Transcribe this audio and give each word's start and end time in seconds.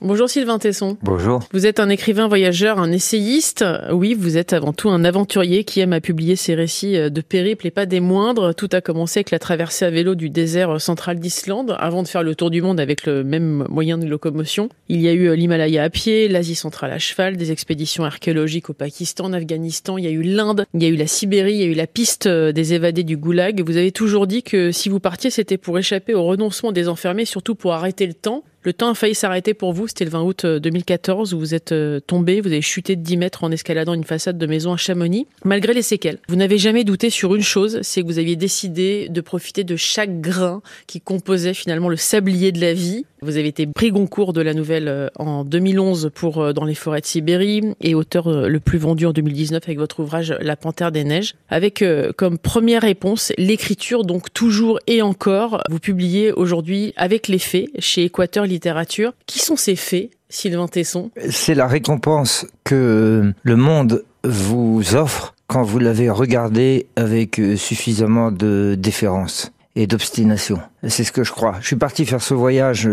Bonjour 0.00 0.30
Sylvain 0.30 0.60
Tesson. 0.60 0.96
Bonjour. 1.02 1.42
Vous 1.52 1.66
êtes 1.66 1.80
un 1.80 1.88
écrivain 1.88 2.28
voyageur, 2.28 2.78
un 2.78 2.92
essayiste. 2.92 3.64
Oui, 3.90 4.14
vous 4.14 4.36
êtes 4.36 4.52
avant 4.52 4.72
tout 4.72 4.90
un 4.90 5.04
aventurier 5.04 5.64
qui 5.64 5.80
aime 5.80 5.92
à 5.92 6.00
publier 6.00 6.36
ses 6.36 6.54
récits 6.54 7.10
de 7.10 7.20
périple 7.20 7.66
et 7.66 7.72
pas 7.72 7.84
des 7.84 7.98
moindres. 7.98 8.54
Tout 8.54 8.68
a 8.70 8.80
commencé 8.80 9.18
avec 9.18 9.32
la 9.32 9.40
traversée 9.40 9.86
à 9.86 9.90
vélo 9.90 10.14
du 10.14 10.30
désert 10.30 10.80
central 10.80 11.18
d'Islande 11.18 11.74
avant 11.80 12.04
de 12.04 12.08
faire 12.08 12.22
le 12.22 12.36
tour 12.36 12.50
du 12.50 12.62
monde 12.62 12.78
avec 12.78 13.06
le 13.06 13.24
même 13.24 13.66
moyen 13.68 13.98
de 13.98 14.06
locomotion. 14.06 14.68
Il 14.88 15.00
y 15.00 15.08
a 15.08 15.12
eu 15.12 15.34
l'Himalaya 15.34 15.82
à 15.82 15.90
pied, 15.90 16.28
l'Asie 16.28 16.54
centrale 16.54 16.92
à 16.92 17.00
cheval, 17.00 17.36
des 17.36 17.50
expéditions 17.50 18.04
archéologiques 18.04 18.70
au 18.70 18.74
Pakistan, 18.74 19.24
en 19.24 19.32
Afghanistan, 19.32 19.98
il 19.98 20.04
y 20.04 20.08
a 20.08 20.12
eu 20.12 20.22
l'Inde, 20.22 20.64
il 20.74 20.82
y 20.84 20.86
a 20.86 20.90
eu 20.90 20.96
la 20.96 21.08
Sibérie, 21.08 21.54
il 21.54 21.60
y 21.60 21.64
a 21.64 21.66
eu 21.66 21.74
la 21.74 21.88
piste 21.88 22.28
des 22.28 22.72
évadés 22.72 23.02
du 23.02 23.16
goulag. 23.16 23.64
Vous 23.66 23.76
avez 23.76 23.90
toujours 23.90 24.28
dit 24.28 24.44
que 24.44 24.70
si 24.70 24.90
vous 24.90 25.00
partiez, 25.00 25.30
c'était 25.30 25.58
pour 25.58 25.76
échapper 25.76 26.14
au 26.14 26.22
renoncement 26.22 26.70
des 26.70 26.86
enfermés, 26.86 27.24
surtout 27.24 27.56
pour 27.56 27.72
arrêter 27.72 28.06
le 28.06 28.14
temps. 28.14 28.44
Le 28.62 28.72
temps 28.72 28.90
a 28.90 28.94
failli 28.94 29.14
s'arrêter 29.14 29.54
pour 29.54 29.72
vous, 29.72 29.86
c'était 29.86 30.04
le 30.04 30.10
20 30.10 30.22
août 30.22 30.46
2014 30.46 31.32
où 31.32 31.38
vous 31.38 31.54
êtes 31.54 31.74
tombé, 32.06 32.40
vous 32.40 32.48
avez 32.48 32.60
chuté 32.60 32.96
de 32.96 33.02
10 33.02 33.16
mètres 33.16 33.44
en 33.44 33.50
escaladant 33.50 33.94
une 33.94 34.04
façade 34.04 34.36
de 34.36 34.46
maison 34.46 34.72
à 34.72 34.76
Chamonix, 34.76 35.26
malgré 35.44 35.72
les 35.72 35.82
séquelles. 35.82 36.18
Vous 36.28 36.36
n'avez 36.36 36.58
jamais 36.58 36.84
douté 36.84 37.08
sur 37.08 37.34
une 37.34 37.42
chose, 37.42 37.78
c'est 37.82 38.02
que 38.02 38.06
vous 38.06 38.18
aviez 38.18 38.36
décidé 38.36 39.08
de 39.08 39.20
profiter 39.20 39.64
de 39.64 39.76
chaque 39.76 40.20
grain 40.20 40.60
qui 40.86 41.00
composait 41.00 41.54
finalement 41.54 41.88
le 41.88 41.96
sablier 41.96 42.52
de 42.52 42.60
la 42.60 42.74
vie. 42.74 43.06
Vous 43.20 43.36
avez 43.36 43.48
été 43.48 43.66
prix 43.66 43.90
Goncourt 43.90 44.32
de 44.32 44.40
la 44.40 44.54
nouvelle 44.54 45.10
en 45.18 45.44
2011 45.44 46.10
pour 46.14 46.54
Dans 46.54 46.64
les 46.64 46.74
forêts 46.74 47.00
de 47.00 47.06
Sibérie 47.06 47.74
et 47.80 47.94
auteur 47.94 48.48
le 48.48 48.60
plus 48.60 48.78
vendu 48.78 49.06
en 49.06 49.12
2019 49.12 49.62
avec 49.64 49.78
votre 49.78 50.00
ouvrage 50.00 50.36
La 50.40 50.56
Panthère 50.56 50.92
des 50.92 51.04
Neiges, 51.04 51.34
avec 51.48 51.84
comme 52.16 52.38
première 52.38 52.82
réponse 52.82 53.32
l'écriture, 53.38 54.04
donc 54.04 54.32
toujours 54.32 54.78
et 54.86 55.02
encore. 55.02 55.62
Vous 55.68 55.80
publiez 55.80 56.32
aujourd'hui 56.32 56.92
avec 56.96 57.28
les 57.28 57.38
faits 57.38 57.68
chez 57.78 58.04
Équateur 58.04 58.44
Littérature. 58.46 59.12
Qui 59.26 59.40
sont 59.40 59.56
ces 59.56 59.76
faits, 59.76 60.10
Sylvain 60.28 60.68
Tesson? 60.68 61.10
C'est 61.28 61.54
la 61.54 61.66
récompense 61.66 62.46
que 62.64 63.32
le 63.42 63.56
monde 63.56 64.04
vous 64.24 64.94
offre 64.94 65.34
quand 65.46 65.62
vous 65.62 65.78
l'avez 65.78 66.10
regardé 66.10 66.86
avec 66.96 67.40
suffisamment 67.56 68.30
de 68.30 68.76
déférence 68.78 69.50
et 69.78 69.86
d'obstination. 69.86 70.58
C'est 70.86 71.04
ce 71.04 71.12
que 71.12 71.22
je 71.22 71.30
crois. 71.30 71.56
Je 71.60 71.68
suis 71.68 71.76
parti 71.76 72.04
faire 72.04 72.20
ce 72.20 72.34
voyage 72.34 72.88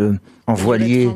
en 0.45 0.53
voilier 0.53 1.09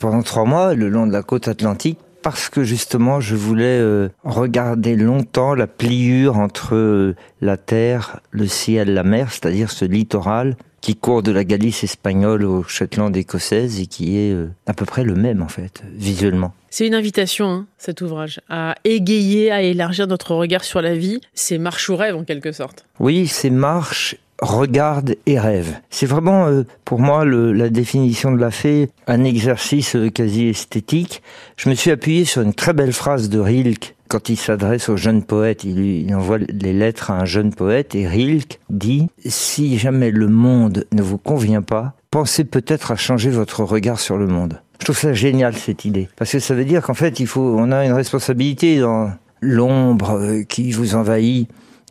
pendant 0.00 0.22
trois 0.22 0.44
mois 0.44 0.74
le 0.74 0.88
long 0.88 1.06
de 1.06 1.12
la 1.12 1.22
côte 1.22 1.46
atlantique 1.46 1.98
parce 2.20 2.48
que 2.48 2.64
justement 2.64 3.20
je 3.20 3.36
voulais 3.36 3.80
regarder 4.24 4.96
longtemps 4.96 5.54
la 5.54 5.68
pliure 5.68 6.36
entre 6.36 7.14
la 7.40 7.56
terre, 7.56 8.20
le 8.32 8.48
ciel, 8.48 8.92
la 8.92 9.04
mer, 9.04 9.30
c'est-à-dire 9.30 9.70
ce 9.70 9.84
littoral 9.84 10.56
qui 10.80 10.96
court 10.96 11.22
de 11.22 11.30
la 11.30 11.44
Galice 11.44 11.84
espagnole 11.84 12.44
au 12.44 12.64
Shetland 12.64 13.16
écossaise 13.16 13.80
et 13.80 13.86
qui 13.86 14.18
est 14.18 14.36
à 14.66 14.74
peu 14.74 14.84
près 14.84 15.04
le 15.04 15.14
même 15.14 15.42
en 15.42 15.48
fait, 15.48 15.84
visuellement. 15.94 16.52
C'est 16.70 16.88
une 16.88 16.94
invitation, 16.94 17.46
hein, 17.46 17.66
cet 17.78 18.00
ouvrage, 18.02 18.40
à 18.48 18.74
égayer, 18.84 19.50
à 19.52 19.62
élargir 19.62 20.08
notre 20.08 20.34
regard 20.34 20.64
sur 20.64 20.82
la 20.82 20.94
vie. 20.94 21.20
C'est 21.34 21.58
marche 21.58 21.88
ou 21.88 21.96
rêve 21.96 22.16
en 22.16 22.24
quelque 22.24 22.52
sorte. 22.52 22.84
Oui, 22.98 23.26
c'est 23.26 23.50
marche 23.50 24.16
regarde 24.40 25.16
et 25.26 25.38
rêve. 25.38 25.80
C'est 25.90 26.06
vraiment 26.06 26.46
euh, 26.46 26.64
pour 26.84 27.00
moi 27.00 27.24
la 27.24 27.68
définition 27.68 28.30
de 28.32 28.38
la 28.38 28.50
fée, 28.50 28.90
un 29.06 29.24
exercice 29.24 29.96
euh, 29.96 30.10
quasi 30.10 30.48
esthétique. 30.48 31.22
Je 31.56 31.68
me 31.68 31.74
suis 31.74 31.90
appuyé 31.90 32.24
sur 32.24 32.42
une 32.42 32.54
très 32.54 32.72
belle 32.72 32.92
phrase 32.92 33.28
de 33.28 33.38
Rilke 33.38 33.94
quand 34.08 34.28
il 34.28 34.36
s'adresse 34.36 34.88
au 34.88 34.96
jeune 34.96 35.22
poète. 35.22 35.64
Il, 35.64 35.78
il 35.80 36.14
envoie 36.14 36.38
les 36.38 36.72
lettres 36.72 37.10
à 37.10 37.20
un 37.20 37.24
jeune 37.24 37.52
poète 37.52 37.94
et 37.94 38.06
Rilke 38.06 38.60
dit 38.70 39.08
si 39.26 39.78
jamais 39.78 40.10
le 40.10 40.28
monde 40.28 40.86
ne 40.92 41.02
vous 41.02 41.18
convient 41.18 41.62
pas, 41.62 41.94
pensez 42.10 42.44
peut-être 42.44 42.92
à 42.92 42.96
changer 42.96 43.30
votre 43.30 43.64
regard 43.64 44.00
sur 44.00 44.16
le 44.16 44.26
monde. 44.26 44.60
Je 44.78 44.84
trouve 44.84 44.98
ça 44.98 45.12
génial 45.12 45.54
cette 45.54 45.84
idée 45.84 46.08
parce 46.16 46.30
que 46.30 46.38
ça 46.38 46.54
veut 46.54 46.64
dire 46.64 46.82
qu'en 46.82 46.94
fait 46.94 47.18
il 47.18 47.26
faut 47.26 47.56
on 47.58 47.72
a 47.72 47.84
une 47.84 47.92
responsabilité 47.92 48.78
dans 48.78 49.10
l'ombre 49.40 50.42
qui 50.48 50.70
vous 50.70 50.94
envahit 50.94 51.48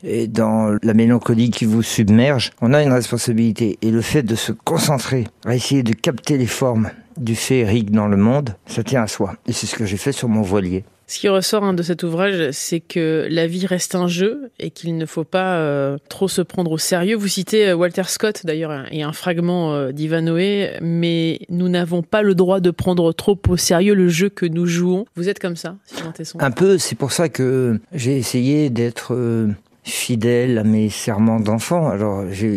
et 0.08 0.28
dans 0.28 0.78
la 0.82 0.94
mélancolie 0.94 1.52
qui 1.52 1.66
vous 1.66 1.84
submerge, 1.84 2.52
on 2.62 2.74
a 2.74 2.82
une 2.82 2.94
responsabilité. 2.94 3.78
Et 3.82 3.92
le 3.92 4.02
fait 4.02 4.24
de 4.24 4.36
se 4.36 4.52
concentrer 4.52 5.26
à 5.46 5.56
essayer 5.56 5.84
de 5.84 5.94
capter 5.94 6.38
les 6.38 6.48
formes 6.48 6.90
du 7.18 7.36
féerique 7.36 7.92
dans 7.92 8.08
le 8.08 8.18
monde, 8.18 8.56
ça 8.68 8.84
tient 8.84 9.04
à 9.04 9.08
soi. 9.08 9.36
Et 9.48 9.52
c'est 9.52 9.68
ce 9.68 9.76
que 9.76 9.86
j'ai 9.86 9.98
fait 9.98 10.12
sur 10.12 10.30
mon 10.30 10.42
voilier. 10.42 10.86
Ce 11.10 11.20
qui 11.20 11.30
ressort 11.30 11.64
hein, 11.64 11.74
de 11.74 11.84
cet 11.84 12.04
ouvrage, 12.04 12.52
c'est 12.52 12.82
que 12.82 13.28
la 13.30 13.48
vie 13.48 13.66
reste 13.66 13.96
un 13.96 14.08
jeu 14.08 14.52
et 14.60 14.72
qu'il 14.72 14.98
ne 14.98 15.06
faut 15.06 15.24
pas 15.24 15.56
euh, 15.56 15.98
trop 16.10 16.28
se 16.28 16.42
prendre 16.42 16.72
au 16.72 16.78
sérieux. 16.78 17.16
Vous 17.16 17.30
citez 17.30 17.72
Walter 17.72 18.04
Scott 18.08 18.42
d'ailleurs 18.46 18.86
et 18.92 19.04
un 19.04 19.14
fragment 19.14 19.74
euh, 19.74 19.92
d'Ivanoé, 19.94 20.74
mais 20.82 21.40
nous 21.48 21.70
n'avons 21.70 22.02
pas 22.02 22.24
le 22.24 22.36
droit 22.36 22.60
de 22.60 22.72
prendre 22.72 23.14
trop 23.14 23.40
au 23.48 23.56
sérieux 23.56 23.94
le 23.94 24.10
jeu 24.10 24.28
que 24.28 24.46
nous 24.46 24.66
jouons. 24.66 25.06
Vous 25.16 25.30
êtes 25.30 25.40
comme 25.40 25.56
ça, 25.56 25.78
Sylvain 25.86 26.12
Tesson 26.12 26.40
Un 26.42 26.52
peu, 26.52 26.78
c'est 26.78 26.96
pour 26.96 27.14
ça 27.14 27.30
que 27.30 27.80
j'ai 27.94 28.18
essayé 28.18 28.70
d'être... 28.70 29.14
Euh 29.14 29.48
fidèle 29.90 30.58
à 30.58 30.64
mes 30.64 30.90
serments 30.90 31.40
d'enfant. 31.40 31.90
Alors, 31.90 32.26
je 32.32 32.48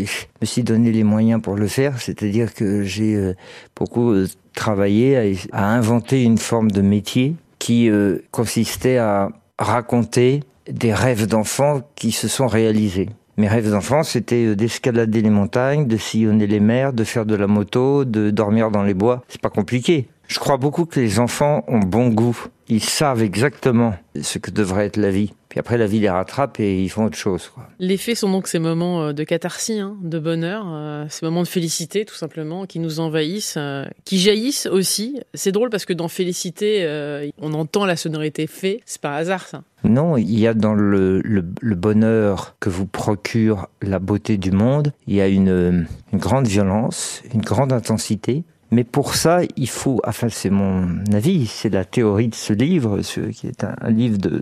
me 0.41 0.47
suis 0.47 0.63
donné 0.63 0.93
les 0.93 1.05
moyens 1.05 1.41
pour 1.41 1.57
le 1.57 1.67
faire, 1.67 2.01
c'est-à-dire 2.01 2.55
que 2.55 2.83
j'ai 2.83 3.35
beaucoup 3.77 4.15
travaillé 4.55 5.17
à, 5.17 5.23
à, 5.53 5.67
inventer 5.67 6.23
une 6.23 6.39
forme 6.39 6.71
de 6.71 6.83
métier 6.83 7.35
qui 7.59 7.89
euh, 7.89 8.19
consistait 8.31 8.99
à 8.99 9.31
raconter 9.59 10.41
des 10.71 10.93
rêves 10.93 11.27
d'enfants 11.27 11.83
qui 11.95 12.13
se 12.13 12.29
sont 12.29 12.47
réalisés. 12.47 13.09
Mes 13.37 13.49
rêves 13.49 13.71
d'enfant, 13.71 14.03
c'était 14.03 14.55
d'escalader 14.55 15.23
les 15.23 15.31
montagnes, 15.31 15.87
de 15.87 15.97
sillonner 15.97 16.47
les 16.47 16.61
mers, 16.61 16.93
de 16.93 17.05
faire 17.05 17.25
de 17.25 17.35
la 17.35 17.47
moto, 17.47 18.05
de 18.05 18.31
dormir 18.31 18.71
dans 18.71 18.83
les 18.83 18.95
bois. 18.95 19.23
C'est 19.29 19.41
pas 19.41 19.51
compliqué. 19.51 20.09
Je 20.31 20.39
crois 20.39 20.59
beaucoup 20.59 20.87
que 20.87 21.01
les 21.01 21.19
enfants 21.19 21.65
ont 21.67 21.81
bon 21.81 22.09
goût. 22.09 22.47
Ils 22.69 22.85
savent 22.85 23.21
exactement 23.21 23.97
ce 24.23 24.39
que 24.39 24.53
devrait 24.53 24.87
être 24.87 24.97
la 24.97 25.11
vie. 25.11 25.33
Puis 25.49 25.59
après, 25.59 25.77
la 25.77 25.89
vie 25.89 25.99
les 25.99 26.09
rattrape 26.09 26.61
et 26.61 26.81
ils 26.81 26.89
font 26.89 27.07
autre 27.07 27.17
chose. 27.17 27.51
Quoi. 27.53 27.67
Les 27.81 27.97
faits 27.97 28.19
sont 28.19 28.31
donc 28.31 28.47
ces 28.47 28.61
moments 28.61 29.13
de 29.13 29.25
catharsis, 29.25 29.81
hein, 29.81 29.97
de 30.01 30.21
bonheur, 30.21 30.67
euh, 30.69 31.05
ces 31.09 31.27
moments 31.27 31.43
de 31.43 31.49
félicité, 31.49 32.05
tout 32.05 32.15
simplement, 32.15 32.65
qui 32.65 32.79
nous 32.79 33.01
envahissent, 33.01 33.57
euh, 33.59 33.85
qui 34.05 34.21
jaillissent 34.21 34.67
aussi. 34.67 35.21
C'est 35.35 35.51
drôle 35.51 35.69
parce 35.69 35.85
que 35.85 35.93
dans 35.93 36.07
félicité, 36.07 36.85
euh, 36.85 37.29
on 37.39 37.53
entend 37.53 37.85
la 37.85 37.97
sonorité 37.97 38.47
fait. 38.47 38.83
C'est 38.87 39.01
pas 39.01 39.17
hasard, 39.17 39.49
ça. 39.49 39.65
Non, 39.83 40.17
il 40.17 40.39
y 40.39 40.47
a 40.47 40.55
dans 40.55 40.75
le, 40.75 41.23
le, 41.23 41.45
le, 41.61 41.75
bonheur 41.75 42.55
que 42.61 42.71
vous 42.71 42.87
procure 42.87 43.67
la 43.83 43.99
beauté 43.99 44.37
du 44.37 44.53
monde, 44.53 44.93
il 45.09 45.17
y 45.17 45.21
a 45.21 45.27
une, 45.27 45.89
une 46.13 46.19
grande 46.21 46.47
violence, 46.47 47.21
une 47.35 47.41
grande 47.41 47.73
intensité. 47.73 48.45
Mais 48.73 48.85
pour 48.85 49.15
ça, 49.15 49.41
il 49.57 49.69
faut, 49.69 50.01
enfin 50.07 50.29
c'est 50.29 50.51
mon 50.51 51.05
avis, 51.13 51.47
c'est 51.47 51.71
la 51.71 51.85
théorie 51.85 52.29
de 52.29 52.35
ce 52.35 52.53
livre, 52.53 53.03
ce, 53.03 53.21
qui 53.21 53.49
est 53.49 53.65
un, 53.65 53.91
livre 53.91 54.19
de, 54.19 54.41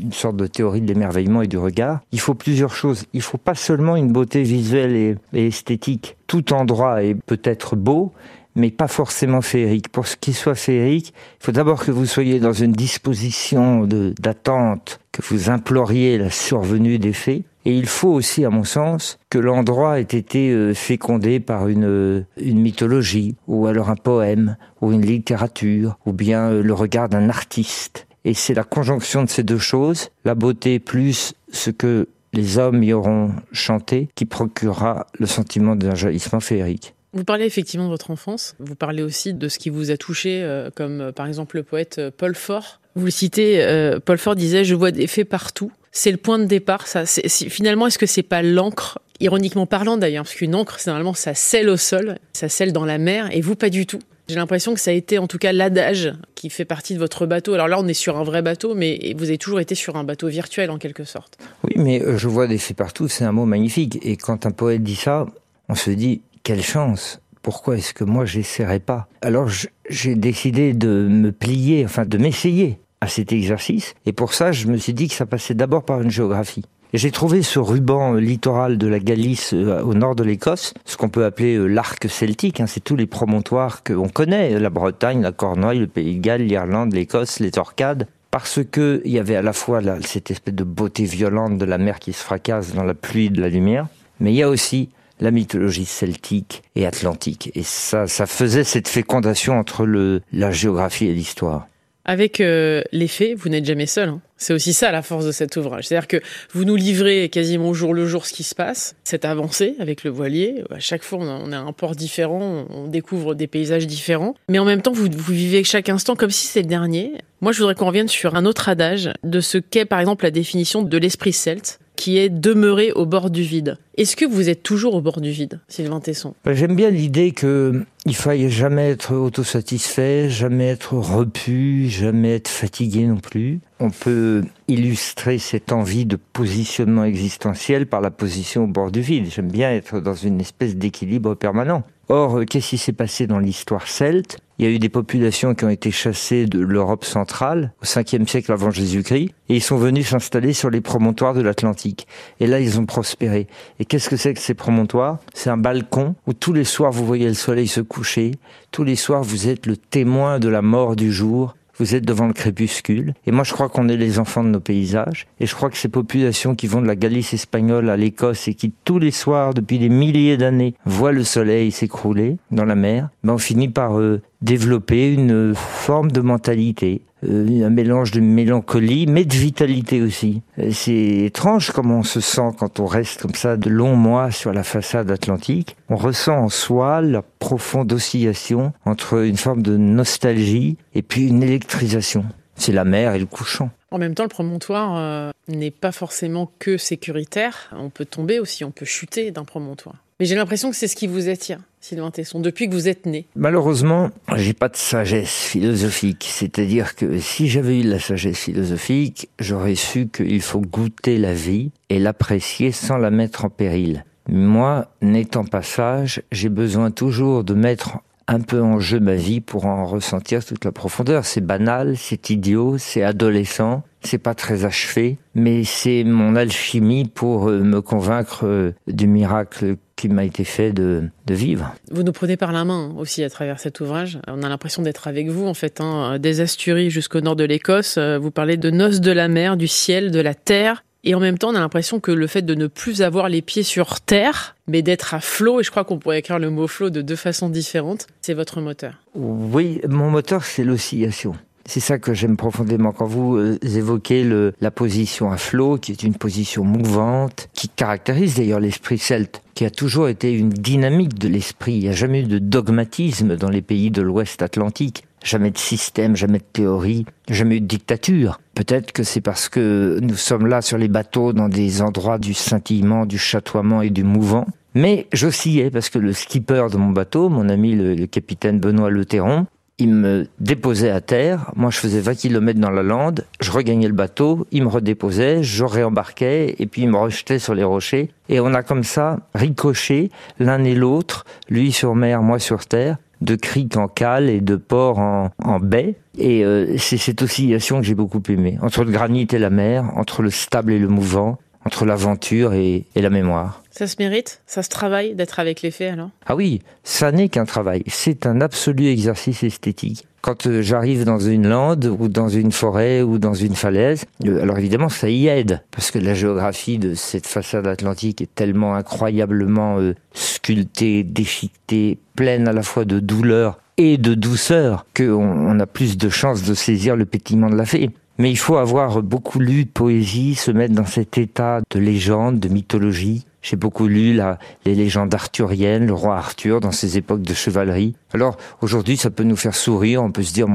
une 0.00 0.12
sorte 0.12 0.36
de 0.36 0.46
théorie 0.46 0.80
de 0.80 0.86
l'émerveillement 0.86 1.42
et 1.42 1.46
du 1.46 1.58
regard. 1.58 2.00
Il 2.12 2.20
faut 2.20 2.34
plusieurs 2.34 2.74
choses. 2.74 3.04
Il 3.12 3.20
faut 3.20 3.38
pas 3.38 3.54
seulement 3.54 3.96
une 3.96 4.12
beauté 4.12 4.42
visuelle 4.42 5.18
et, 5.32 5.46
esthétique. 5.46 6.16
Tout 6.26 6.54
endroit 6.54 7.02
est 7.02 7.14
peut-être 7.14 7.76
beau, 7.76 8.12
mais 8.54 8.70
pas 8.70 8.88
forcément 8.88 9.42
féerique. 9.42 9.90
Pour 9.90 10.06
ce 10.06 10.16
qui 10.16 10.32
soit 10.32 10.54
féerique, 10.54 11.12
il 11.40 11.44
faut 11.44 11.52
d'abord 11.52 11.84
que 11.84 11.90
vous 11.90 12.06
soyez 12.06 12.40
dans 12.40 12.54
une 12.54 12.72
disposition 12.72 13.86
d'attente, 13.86 15.00
que 15.12 15.20
vous 15.22 15.50
imploriez 15.50 16.16
la 16.16 16.30
survenue 16.30 16.98
des 16.98 17.12
faits. 17.12 17.42
Et 17.66 17.76
il 17.76 17.86
faut 17.86 18.10
aussi, 18.10 18.44
à 18.44 18.50
mon 18.50 18.62
sens, 18.62 19.18
que 19.28 19.38
l'endroit 19.38 19.98
ait 19.98 20.02
été 20.02 20.72
fécondé 20.72 21.40
par 21.40 21.66
une, 21.66 22.24
une 22.36 22.60
mythologie, 22.60 23.34
ou 23.48 23.66
alors 23.66 23.90
un 23.90 23.96
poème, 23.96 24.56
ou 24.80 24.92
une 24.92 25.04
littérature, 25.04 25.98
ou 26.06 26.12
bien 26.12 26.52
le 26.52 26.72
regard 26.72 27.08
d'un 27.08 27.28
artiste. 27.28 28.06
Et 28.24 28.34
c'est 28.34 28.54
la 28.54 28.62
conjonction 28.62 29.24
de 29.24 29.28
ces 29.28 29.42
deux 29.42 29.58
choses, 29.58 30.10
la 30.24 30.36
beauté 30.36 30.78
plus 30.78 31.34
ce 31.50 31.70
que 31.70 32.08
les 32.32 32.56
hommes 32.56 32.84
y 32.84 32.92
auront 32.92 33.32
chanté, 33.50 34.10
qui 34.14 34.26
procurera 34.26 35.08
le 35.18 35.26
sentiment 35.26 35.74
d'un 35.74 35.96
jaillissement 35.96 36.40
féerique. 36.40 36.94
Vous 37.14 37.24
parlez 37.24 37.46
effectivement 37.46 37.86
de 37.86 37.90
votre 37.90 38.12
enfance, 38.12 38.54
vous 38.60 38.76
parlez 38.76 39.02
aussi 39.02 39.34
de 39.34 39.48
ce 39.48 39.58
qui 39.58 39.70
vous 39.70 39.90
a 39.90 39.96
touché, 39.96 40.42
euh, 40.42 40.70
comme 40.72 41.00
euh, 41.00 41.12
par 41.12 41.26
exemple 41.26 41.56
le 41.56 41.62
poète 41.62 41.98
euh, 41.98 42.10
Paul 42.16 42.34
Fort. 42.34 42.80
Vous 42.94 43.06
le 43.06 43.10
citez, 43.10 43.64
euh, 43.64 43.98
Paul 44.04 44.18
Fort 44.18 44.36
disait 44.36 44.64
«Je 44.64 44.74
vois 44.74 44.90
des 44.90 45.06
faits 45.06 45.28
partout». 45.28 45.72
C'est 45.96 46.10
le 46.10 46.18
point 46.18 46.38
de 46.38 46.44
départ, 46.44 46.86
ça. 46.86 47.06
Finalement, 47.06 47.86
est-ce 47.86 47.96
que 47.96 48.04
c'est 48.04 48.22
pas 48.22 48.42
l'encre 48.42 48.98
Ironiquement 49.18 49.64
parlant 49.64 49.96
d'ailleurs, 49.96 50.24
parce 50.24 50.34
qu'une 50.34 50.54
encre, 50.54 50.78
normalement, 50.86 51.14
ça 51.14 51.32
scelle 51.32 51.70
au 51.70 51.78
sol, 51.78 52.18
ça 52.34 52.50
scelle 52.50 52.74
dans 52.74 52.84
la 52.84 52.98
mer, 52.98 53.34
et 53.34 53.40
vous, 53.40 53.56
pas 53.56 53.70
du 53.70 53.86
tout. 53.86 54.00
J'ai 54.28 54.34
l'impression 54.34 54.74
que 54.74 54.80
ça 54.80 54.90
a 54.90 54.94
été 54.94 55.16
en 55.16 55.26
tout 55.26 55.38
cas 55.38 55.52
l'adage 55.52 56.12
qui 56.34 56.50
fait 56.50 56.66
partie 56.66 56.92
de 56.92 56.98
votre 56.98 57.24
bateau. 57.24 57.54
Alors 57.54 57.66
là, 57.66 57.80
on 57.80 57.88
est 57.88 57.94
sur 57.94 58.18
un 58.18 58.24
vrai 58.24 58.42
bateau, 58.42 58.74
mais 58.74 59.14
vous 59.16 59.24
avez 59.24 59.38
toujours 59.38 59.58
été 59.58 59.74
sur 59.74 59.96
un 59.96 60.04
bateau 60.04 60.28
virtuel 60.28 60.70
en 60.70 60.76
quelque 60.76 61.04
sorte. 61.04 61.38
Oui, 61.64 61.72
mais 61.76 62.02
je 62.18 62.28
vois 62.28 62.46
des 62.46 62.58
faits 62.58 62.76
partout, 62.76 63.08
c'est 63.08 63.24
un 63.24 63.32
mot 63.32 63.46
magnifique. 63.46 63.98
Et 64.02 64.18
quand 64.18 64.44
un 64.44 64.50
poète 64.50 64.82
dit 64.82 64.96
ça, 64.96 65.24
on 65.70 65.74
se 65.74 65.90
dit 65.90 66.20
quelle 66.42 66.62
chance 66.62 67.20
pourquoi 67.40 67.78
est-ce 67.78 67.94
que 67.94 68.04
moi 68.04 68.26
j'essaierais 68.26 68.80
pas? 68.80 69.08
Alors 69.22 69.48
j'ai 69.88 70.14
décidé 70.14 70.74
de 70.74 71.06
me 71.08 71.32
plier, 71.32 71.84
enfin 71.84 72.04
de 72.04 72.18
m'essayer 72.18 72.80
à 73.00 73.08
cet 73.08 73.32
exercice. 73.32 73.94
Et 74.06 74.12
pour 74.12 74.34
ça, 74.34 74.52
je 74.52 74.66
me 74.66 74.76
suis 74.76 74.94
dit 74.94 75.08
que 75.08 75.14
ça 75.14 75.26
passait 75.26 75.54
d'abord 75.54 75.84
par 75.84 76.00
une 76.00 76.10
géographie. 76.10 76.64
J'ai 76.94 77.10
trouvé 77.10 77.42
ce 77.42 77.58
ruban 77.58 78.14
littoral 78.14 78.78
de 78.78 78.86
la 78.86 79.00
Galice 79.00 79.52
euh, 79.52 79.82
au 79.82 79.94
nord 79.94 80.14
de 80.14 80.22
l'Écosse, 80.22 80.72
ce 80.84 80.96
qu'on 80.96 81.08
peut 81.08 81.24
appeler 81.24 81.56
euh, 81.56 81.66
l'arc 81.66 82.08
celtique. 82.08 82.60
Hein. 82.60 82.66
c'est 82.66 82.82
tous 82.82 82.96
les 82.96 83.06
promontoires 83.06 83.82
qu'on 83.82 84.08
connaît, 84.08 84.58
la 84.58 84.70
Bretagne, 84.70 85.20
la 85.20 85.32
Cornouaille, 85.32 85.80
le 85.80 85.88
Pays 85.88 86.16
de 86.16 86.20
Galles, 86.20 86.42
l'Irlande, 86.42 86.94
l'Écosse, 86.94 87.40
les 87.40 87.58
Orcades 87.58 88.06
parce 88.30 88.60
que 88.70 89.00
il 89.06 89.12
y 89.12 89.18
avait 89.18 89.36
à 89.36 89.40
la 89.40 89.54
fois 89.54 89.80
cette 90.02 90.30
espèce 90.30 90.54
de 90.54 90.64
beauté 90.64 91.04
violente 91.04 91.56
de 91.56 91.64
la 91.64 91.78
mer 91.78 91.98
qui 91.98 92.12
se 92.12 92.22
fracasse 92.22 92.74
dans 92.74 92.84
la 92.84 92.92
pluie 92.92 93.30
de 93.30 93.40
la 93.40 93.48
lumière, 93.48 93.86
mais 94.20 94.30
il 94.30 94.36
y 94.36 94.42
a 94.42 94.48
aussi 94.50 94.90
la 95.20 95.30
mythologie 95.30 95.86
celtique 95.86 96.62
et 96.74 96.86
atlantique. 96.86 97.50
Et 97.54 97.62
ça, 97.62 98.06
ça 98.06 98.26
faisait 98.26 98.64
cette 98.64 98.88
fécondation 98.88 99.58
entre 99.58 99.86
la 100.32 100.50
géographie 100.50 101.06
et 101.06 101.14
l'histoire. 101.14 101.66
Avec 102.08 102.40
euh, 102.40 102.82
les 102.92 103.08
faits, 103.08 103.34
vous 103.36 103.48
n'êtes 103.48 103.64
jamais 103.64 103.86
seul. 103.86 104.08
Hein. 104.08 104.20
C'est 104.36 104.52
aussi 104.52 104.72
ça 104.72 104.92
la 104.92 105.02
force 105.02 105.26
de 105.26 105.32
cet 105.32 105.56
ouvrage. 105.56 105.88
C'est-à-dire 105.88 106.06
que 106.06 106.20
vous 106.52 106.64
nous 106.64 106.76
livrez 106.76 107.28
quasiment 107.28 107.70
au 107.70 107.74
jour 107.74 107.94
le 107.94 108.06
jour 108.06 108.26
ce 108.26 108.32
qui 108.32 108.44
se 108.44 108.54
passe, 108.54 108.94
cette 109.02 109.24
avancée 109.24 109.74
avec 109.80 110.04
le 110.04 110.10
voilier. 110.10 110.62
À 110.70 110.78
chaque 110.78 111.02
fois, 111.02 111.18
on 111.20 111.52
a 111.52 111.58
un 111.58 111.72
port 111.72 111.96
différent, 111.96 112.64
on 112.70 112.86
découvre 112.86 113.34
des 113.34 113.48
paysages 113.48 113.88
différents. 113.88 114.36
Mais 114.48 114.60
en 114.60 114.64
même 114.64 114.82
temps, 114.82 114.92
vous, 114.92 115.08
vous 115.10 115.32
vivez 115.32 115.64
chaque 115.64 115.88
instant 115.88 116.14
comme 116.14 116.30
si 116.30 116.46
c'était 116.46 116.62
le 116.62 116.68
dernier. 116.68 117.12
Moi, 117.40 117.50
je 117.52 117.58
voudrais 117.58 117.74
qu'on 117.74 117.86
revienne 117.86 118.08
sur 118.08 118.36
un 118.36 118.46
autre 118.46 118.68
adage 118.68 119.10
de 119.24 119.40
ce 119.40 119.58
qu'est, 119.58 119.84
par 119.84 119.98
exemple, 119.98 120.24
la 120.24 120.30
définition 120.30 120.82
de 120.82 120.98
l'esprit 120.98 121.32
celte 121.32 121.80
qui 121.96 122.18
est 122.18 122.28
demeurer 122.28 122.92
au 122.92 123.06
bord 123.06 123.30
du 123.30 123.42
vide. 123.42 123.78
Est-ce 123.96 124.14
que 124.14 124.24
vous 124.24 124.48
êtes 124.48 124.62
toujours 124.62 124.94
au 124.94 125.00
bord 125.00 125.20
du 125.20 125.30
vide, 125.30 125.60
Sylvain 125.68 126.00
Tesson? 126.00 126.34
Bah, 126.44 126.52
J'aime 126.52 126.76
bien 126.76 126.90
l'idée 126.90 127.32
que 127.32 127.84
il 128.04 128.14
faille 128.14 128.50
jamais 128.50 128.90
être 128.90 129.14
autosatisfait, 129.14 130.28
jamais 130.28 130.68
être 130.68 130.94
repu, 130.94 131.88
jamais 131.88 132.36
être 132.36 132.48
fatigué 132.48 133.06
non 133.06 133.16
plus. 133.16 133.60
On 133.80 133.90
peut 133.90 134.44
illustrer 134.68 135.38
cette 135.38 135.72
envie 135.72 136.06
de 136.06 136.16
positionnement 136.16 137.04
existentiel 137.04 137.86
par 137.86 138.00
la 138.00 138.10
position 138.10 138.64
au 138.64 138.68
bord 138.68 138.92
du 138.92 139.00
vide. 139.00 139.26
J'aime 139.30 139.50
bien 139.50 139.72
être 139.72 140.00
dans 140.00 140.14
une 140.14 140.40
espèce 140.40 140.76
d'équilibre 140.76 141.34
permanent. 141.34 141.82
Or, 142.08 142.38
euh, 142.38 142.44
qu'est-ce 142.44 142.68
qui 142.68 142.78
s'est 142.78 142.92
passé 142.92 143.26
dans 143.26 143.40
l'histoire 143.40 143.88
celte? 143.88 144.38
Il 144.58 144.64
y 144.64 144.68
a 144.68 144.70
eu 144.70 144.78
des 144.78 144.88
populations 144.88 145.54
qui 145.54 145.64
ont 145.64 145.68
été 145.68 145.90
chassées 145.90 146.46
de 146.46 146.60
l'Europe 146.60 147.04
centrale 147.04 147.72
au 147.82 147.84
5e 147.84 148.26
siècle 148.28 148.52
avant 148.52 148.70
Jésus-Christ 148.70 149.34
et 149.48 149.56
ils 149.56 149.62
sont 149.62 149.76
venus 149.76 150.08
s'installer 150.08 150.52
sur 150.52 150.70
les 150.70 150.80
promontoires 150.80 151.34
de 151.34 151.42
l'Atlantique. 151.42 152.06
Et 152.38 152.46
là, 152.46 152.60
ils 152.60 152.78
ont 152.78 152.86
prospéré. 152.86 153.48
Et 153.80 153.84
qu'est-ce 153.84 154.08
que 154.08 154.16
c'est 154.16 154.34
que 154.34 154.40
ces 154.40 154.54
promontoires? 154.54 155.18
C'est 155.34 155.50
un 155.50 155.56
balcon 155.56 156.14
où 156.28 156.32
tous 156.32 156.52
les 156.52 156.64
soirs 156.64 156.92
vous 156.92 157.04
voyez 157.04 157.26
le 157.26 157.34
soleil 157.34 157.66
se 157.66 157.80
coucher, 157.80 158.32
tous 158.70 158.84
les 158.84 158.96
soirs 158.96 159.22
vous 159.22 159.48
êtes 159.48 159.66
le 159.66 159.76
témoin 159.76 160.38
de 160.38 160.48
la 160.48 160.62
mort 160.62 160.94
du 160.94 161.12
jour, 161.12 161.56
vous 161.78 161.94
êtes 161.94 162.04
devant 162.04 162.26
le 162.26 162.32
crépuscule. 162.32 163.14
Et 163.26 163.32
moi, 163.32 163.44
je 163.44 163.52
crois 163.52 163.68
qu'on 163.68 163.88
est 163.88 163.96
les 163.96 164.18
enfants 164.18 164.44
de 164.44 164.48
nos 164.48 164.60
paysages. 164.60 165.26
Et 165.40 165.46
je 165.46 165.54
crois 165.54 165.70
que 165.70 165.76
ces 165.76 165.88
populations 165.88 166.54
qui 166.54 166.66
vont 166.66 166.80
de 166.80 166.86
la 166.86 166.96
Galice 166.96 167.34
espagnole 167.34 167.90
à 167.90 167.96
l'Écosse 167.96 168.48
et 168.48 168.54
qui 168.54 168.72
tous 168.84 168.98
les 168.98 169.10
soirs, 169.10 169.54
depuis 169.54 169.78
des 169.78 169.88
milliers 169.88 170.36
d'années, 170.36 170.74
voient 170.84 171.12
le 171.12 171.24
soleil 171.24 171.70
s'écrouler 171.70 172.36
dans 172.50 172.64
la 172.64 172.74
mer, 172.74 173.08
ben 173.24 173.34
on 173.34 173.38
finit 173.38 173.68
par 173.68 173.98
euh, 173.98 174.22
développer 174.42 175.12
une 175.12 175.54
forme 175.54 176.10
de 176.10 176.20
mentalité, 176.20 177.02
euh, 177.15 177.15
un 177.28 177.70
mélange 177.70 178.10
de 178.10 178.20
mélancolie, 178.20 179.06
mais 179.06 179.24
de 179.24 179.34
vitalité 179.34 180.02
aussi. 180.02 180.42
Euh, 180.58 180.70
c'est 180.72 181.24
étrange 181.24 181.70
comment 181.72 181.98
on 181.98 182.02
se 182.02 182.20
sent 182.20 182.50
quand 182.58 182.80
on 182.80 182.86
reste 182.86 183.22
comme 183.22 183.34
ça 183.34 183.56
de 183.56 183.68
longs 183.68 183.96
mois 183.96 184.30
sur 184.30 184.52
la 184.52 184.62
façade 184.62 185.10
atlantique. 185.10 185.76
On 185.88 185.96
ressent 185.96 186.36
en 186.36 186.48
soi 186.48 187.00
la 187.00 187.22
profonde 187.22 187.92
oscillation 187.92 188.72
entre 188.84 189.24
une 189.24 189.36
forme 189.36 189.62
de 189.62 189.76
nostalgie 189.76 190.76
et 190.94 191.02
puis 191.02 191.28
une 191.28 191.42
électrisation. 191.42 192.24
C'est 192.54 192.72
la 192.72 192.84
mer 192.84 193.14
et 193.14 193.18
le 193.18 193.26
couchant. 193.26 193.70
En 193.90 193.98
même 193.98 194.14
temps, 194.14 194.24
le 194.24 194.28
promontoire 194.28 194.96
euh, 194.96 195.30
n'est 195.48 195.70
pas 195.70 195.92
forcément 195.92 196.50
que 196.58 196.76
sécuritaire. 196.76 197.70
On 197.72 197.90
peut 197.90 198.04
tomber 198.04 198.40
aussi, 198.40 198.64
on 198.64 198.70
peut 198.70 198.84
chuter 198.84 199.30
d'un 199.30 199.44
promontoire. 199.44 199.96
Mais 200.18 200.24
j'ai 200.24 200.34
l'impression 200.34 200.70
que 200.70 200.76
c'est 200.76 200.88
ce 200.88 200.96
qui 200.96 201.06
vous 201.06 201.28
attire, 201.28 201.58
Sylvain 201.80 202.10
Tesson, 202.10 202.40
depuis 202.40 202.68
que 202.68 202.74
vous 202.74 202.88
êtes 202.88 203.04
né. 203.04 203.26
Malheureusement, 203.36 204.10
j'ai 204.36 204.54
pas 204.54 204.70
de 204.70 204.76
sagesse 204.76 205.28
philosophique. 205.28 206.26
C'est-à-dire 206.26 206.94
que 206.94 207.18
si 207.18 207.48
j'avais 207.48 207.80
eu 207.80 207.82
de 207.82 207.90
la 207.90 207.98
sagesse 207.98 208.38
philosophique, 208.38 209.28
j'aurais 209.38 209.74
su 209.74 210.08
qu'il 210.08 210.40
faut 210.40 210.62
goûter 210.62 211.18
la 211.18 211.34
vie 211.34 211.70
et 211.90 211.98
l'apprécier 211.98 212.72
sans 212.72 212.96
la 212.96 213.10
mettre 213.10 213.44
en 213.44 213.50
péril. 213.50 214.04
Moi, 214.28 214.90
n'étant 215.02 215.44
pas 215.44 215.62
sage, 215.62 216.22
j'ai 216.32 216.48
besoin 216.48 216.90
toujours 216.90 217.44
de 217.44 217.52
mettre 217.52 217.98
un 218.28 218.40
peu 218.40 218.60
en 218.60 218.80
jeu 218.80 219.00
ma 219.00 219.14
vie 219.14 219.40
pour 219.40 219.66
en 219.66 219.86
ressentir 219.86 220.44
toute 220.44 220.64
la 220.64 220.72
profondeur. 220.72 221.24
C'est 221.24 221.40
banal, 221.40 221.96
c'est 221.96 222.30
idiot, 222.30 222.76
c'est 222.78 223.02
adolescent, 223.02 223.82
c'est 224.02 224.18
pas 224.18 224.34
très 224.34 224.64
achevé, 224.64 225.18
mais 225.34 225.64
c'est 225.64 226.04
mon 226.04 226.34
alchimie 226.36 227.04
pour 227.04 227.48
euh, 227.48 227.60
me 227.60 227.80
convaincre 227.80 228.44
euh, 228.44 228.72
du 228.86 229.06
miracle 229.06 229.76
qui 229.96 230.08
m'a 230.08 230.24
été 230.24 230.44
fait 230.44 230.72
de, 230.72 231.04
de, 231.26 231.34
vivre. 231.34 231.74
Vous 231.90 232.02
nous 232.02 232.12
prenez 232.12 232.36
par 232.36 232.52
la 232.52 232.64
main 232.64 232.92
aussi 232.98 233.24
à 233.24 233.30
travers 233.30 233.58
cet 233.58 233.80
ouvrage. 233.80 234.18
On 234.26 234.42
a 234.42 234.48
l'impression 234.48 234.82
d'être 234.82 235.08
avec 235.08 235.28
vous 235.28 235.46
en 235.46 235.54
fait, 235.54 235.80
hein, 235.80 236.18
des 236.18 236.40
Asturies 236.40 236.90
jusqu'au 236.90 237.20
nord 237.20 237.36
de 237.36 237.44
l'Écosse. 237.44 237.96
Euh, 237.96 238.18
vous 238.18 238.30
parlez 238.30 238.56
de 238.56 238.70
noces 238.70 239.00
de 239.00 239.12
la 239.12 239.28
mer, 239.28 239.56
du 239.56 239.68
ciel, 239.68 240.10
de 240.10 240.20
la 240.20 240.34
terre. 240.34 240.84
Et 241.08 241.14
en 241.14 241.20
même 241.20 241.38
temps, 241.38 241.50
on 241.50 241.54
a 241.54 241.60
l'impression 241.60 242.00
que 242.00 242.10
le 242.10 242.26
fait 242.26 242.42
de 242.42 242.56
ne 242.56 242.66
plus 242.66 243.00
avoir 243.00 243.28
les 243.28 243.40
pieds 243.40 243.62
sur 243.62 244.00
terre, 244.00 244.56
mais 244.66 244.82
d'être 244.82 245.14
à 245.14 245.20
flot, 245.20 245.60
et 245.60 245.62
je 245.62 245.70
crois 245.70 245.84
qu'on 245.84 246.00
pourrait 246.00 246.18
écrire 246.18 246.40
le 246.40 246.50
mot 246.50 246.66
flot 246.66 246.90
de 246.90 247.00
deux 247.00 247.14
façons 247.14 247.48
différentes, 247.48 248.08
c'est 248.22 248.34
votre 248.34 248.60
moteur. 248.60 248.94
Oui, 249.14 249.80
mon 249.88 250.10
moteur, 250.10 250.44
c'est 250.44 250.64
l'oscillation. 250.64 251.36
C'est 251.64 251.78
ça 251.78 251.98
que 251.98 252.12
j'aime 252.12 252.36
profondément. 252.36 252.90
Quand 252.92 253.06
vous 253.06 253.36
euh, 253.36 253.58
évoquez 253.62 254.28
la 254.60 254.70
position 254.72 255.30
à 255.30 255.36
flot, 255.36 255.78
qui 255.78 255.92
est 255.92 256.02
une 256.02 256.14
position 256.14 256.64
mouvante, 256.64 257.48
qui 257.54 257.68
caractérise 257.68 258.34
d'ailleurs 258.36 258.60
l'esprit 258.60 258.98
celte, 258.98 259.42
qui 259.54 259.64
a 259.64 259.70
toujours 259.70 260.08
été 260.08 260.32
une 260.32 260.50
dynamique 260.50 261.18
de 261.18 261.28
l'esprit. 261.28 261.74
Il 261.74 261.80
n'y 261.82 261.88
a 261.88 261.92
jamais 261.92 262.22
eu 262.22 262.26
de 262.26 262.40
dogmatisme 262.40 263.36
dans 263.36 263.50
les 263.50 263.62
pays 263.62 263.92
de 263.92 264.02
l'Ouest 264.02 264.42
Atlantique. 264.42 265.04
Jamais 265.26 265.50
de 265.50 265.58
système, 265.58 266.14
jamais 266.14 266.38
de 266.38 266.44
théorie, 266.44 267.04
jamais 267.28 267.56
eu 267.56 267.60
de 267.60 267.66
dictature. 267.66 268.38
Peut-être 268.54 268.92
que 268.92 269.02
c'est 269.02 269.20
parce 269.20 269.48
que 269.48 269.98
nous 270.00 270.14
sommes 270.14 270.46
là 270.46 270.62
sur 270.62 270.78
les 270.78 270.86
bateaux 270.86 271.32
dans 271.32 271.48
des 271.48 271.82
endroits 271.82 272.18
du 272.18 272.32
scintillement, 272.32 273.06
du 273.06 273.18
chatoiement 273.18 273.82
et 273.82 273.90
du 273.90 274.04
mouvant. 274.04 274.46
Mais 274.74 275.08
j'oscillais 275.12 275.68
parce 275.68 275.90
que 275.90 275.98
le 275.98 276.12
skipper 276.12 276.68
de 276.70 276.76
mon 276.76 276.90
bateau, 276.90 277.28
mon 277.28 277.48
ami 277.48 277.74
le, 277.74 278.06
capitaine 278.06 278.60
Benoît 278.60 278.88
Le 278.88 279.04
Terron, 279.04 279.46
il 279.78 279.94
me 279.94 280.28
déposait 280.38 280.90
à 280.90 281.00
terre. 281.00 281.50
Moi, 281.56 281.72
je 281.72 281.78
faisais 281.78 282.00
20 282.00 282.14
km 282.14 282.60
dans 282.60 282.70
la 282.70 282.84
lande. 282.84 283.26
Je 283.40 283.50
regagnais 283.50 283.88
le 283.88 283.94
bateau. 283.94 284.46
Il 284.52 284.62
me 284.62 284.68
redéposait. 284.68 285.42
Je 285.42 285.64
réembarquais. 285.64 286.54
Et 286.60 286.66
puis, 286.66 286.82
il 286.82 286.88
me 286.88 286.96
rejetait 286.96 287.40
sur 287.40 287.54
les 287.54 287.64
rochers. 287.64 288.10
Et 288.28 288.38
on 288.38 288.54
a 288.54 288.62
comme 288.62 288.84
ça 288.84 289.18
ricoché 289.34 290.10
l'un 290.38 290.62
et 290.62 290.76
l'autre, 290.76 291.24
lui 291.48 291.72
sur 291.72 291.96
mer, 291.96 292.22
moi 292.22 292.38
sur 292.38 292.64
terre 292.64 292.96
de 293.20 293.34
criques 293.34 293.76
en 293.76 293.88
cale 293.88 294.28
et 294.28 294.40
de 294.40 294.56
porcs 294.56 294.98
en, 294.98 295.30
en 295.42 295.60
baie. 295.60 295.96
Et 296.18 296.44
euh, 296.44 296.76
c'est 296.78 296.96
cette 296.96 297.22
oscillation 297.22 297.80
que 297.80 297.86
j'ai 297.86 297.94
beaucoup 297.94 298.22
aimé. 298.28 298.58
Entre 298.62 298.84
le 298.84 298.90
granit 298.90 299.28
et 299.32 299.38
la 299.38 299.50
mer, 299.50 299.84
entre 299.96 300.22
le 300.22 300.30
stable 300.30 300.72
et 300.72 300.78
le 300.78 300.88
mouvant, 300.88 301.38
entre 301.64 301.84
l'aventure 301.84 302.54
et, 302.54 302.86
et, 302.94 303.00
la 303.02 303.10
mémoire. 303.10 303.62
Ça 303.76 303.86
se 303.86 303.96
mérite 303.98 304.40
Ça 304.46 304.62
se 304.62 304.70
travaille 304.70 305.14
d'être 305.14 305.38
avec 305.38 305.60
les 305.60 305.70
faits 305.70 305.92
alors? 305.92 306.08
Ah 306.24 306.34
oui, 306.34 306.62
ça 306.82 307.12
n'est 307.12 307.28
qu'un 307.28 307.44
travail. 307.44 307.82
C'est 307.88 308.24
un 308.24 308.40
absolu 308.40 308.86
exercice 308.86 309.42
esthétique 309.42 310.06
quand 310.22 310.48
euh, 310.48 310.60
j'arrive 310.60 311.04
dans 311.04 311.20
une 311.20 311.46
lande 311.46 311.84
ou 311.84 312.08
dans 312.08 312.28
une 312.28 312.50
forêt 312.50 313.00
ou 313.00 313.18
dans 313.18 313.34
une 313.34 313.54
falaise, 313.54 314.06
euh, 314.24 314.42
alors 314.42 314.58
évidemment 314.58 314.88
ça 314.88 315.08
y 315.08 315.28
aide 315.28 315.62
parce 315.70 315.92
que 315.92 316.00
la 316.00 316.14
géographie 316.14 316.78
de 316.78 316.94
cette 316.94 317.28
façade 317.28 317.68
atlantique 317.68 318.20
est 318.20 318.34
tellement 318.34 318.74
incroyablement 318.74 319.78
euh, 319.78 319.94
sculptée, 320.14 321.04
déchiquetée, 321.04 322.00
pleine 322.16 322.48
à 322.48 322.52
la 322.52 322.64
fois 322.64 322.84
de 322.84 322.98
douleur 322.98 323.60
et 323.76 323.98
de 323.98 324.14
douceur 324.14 324.84
qu'on 324.96 325.60
a 325.60 325.66
plus 325.66 325.96
de 325.96 326.08
chances 326.08 326.42
de 326.42 326.54
saisir 326.54 326.96
le 326.96 327.04
pétillement 327.04 327.48
de 327.48 327.56
la 327.56 327.66
fée. 327.66 327.90
Mais 328.18 328.30
il 328.30 328.36
faut 328.36 328.56
avoir 328.56 329.02
beaucoup 329.02 329.38
lu 329.38 329.64
de 329.64 329.70
poésie, 329.70 330.34
se 330.34 330.50
mettre 330.50 330.74
dans 330.74 330.86
cet 330.86 331.18
état 331.18 331.60
de 331.70 331.78
légende, 331.78 332.40
de 332.40 332.48
mythologie, 332.48 333.26
j'ai 333.48 333.54
beaucoup 333.54 333.86
lu 333.86 334.12
la, 334.12 334.40
les 334.64 334.74
légendes 334.74 335.14
arthuriennes, 335.14 335.86
le 335.86 335.92
roi 335.92 336.16
Arthur 336.16 336.58
dans 336.58 336.72
ses 336.72 336.98
époques 336.98 337.22
de 337.22 337.32
chevalerie. 337.32 337.94
Alors 338.12 338.36
aujourd'hui, 338.60 338.96
ça 338.96 339.08
peut 339.08 339.22
nous 339.22 339.36
faire 339.36 339.54
sourire, 339.54 340.02
on 340.02 340.10
peut 340.10 340.24
se 340.24 340.32
dire 340.32 340.48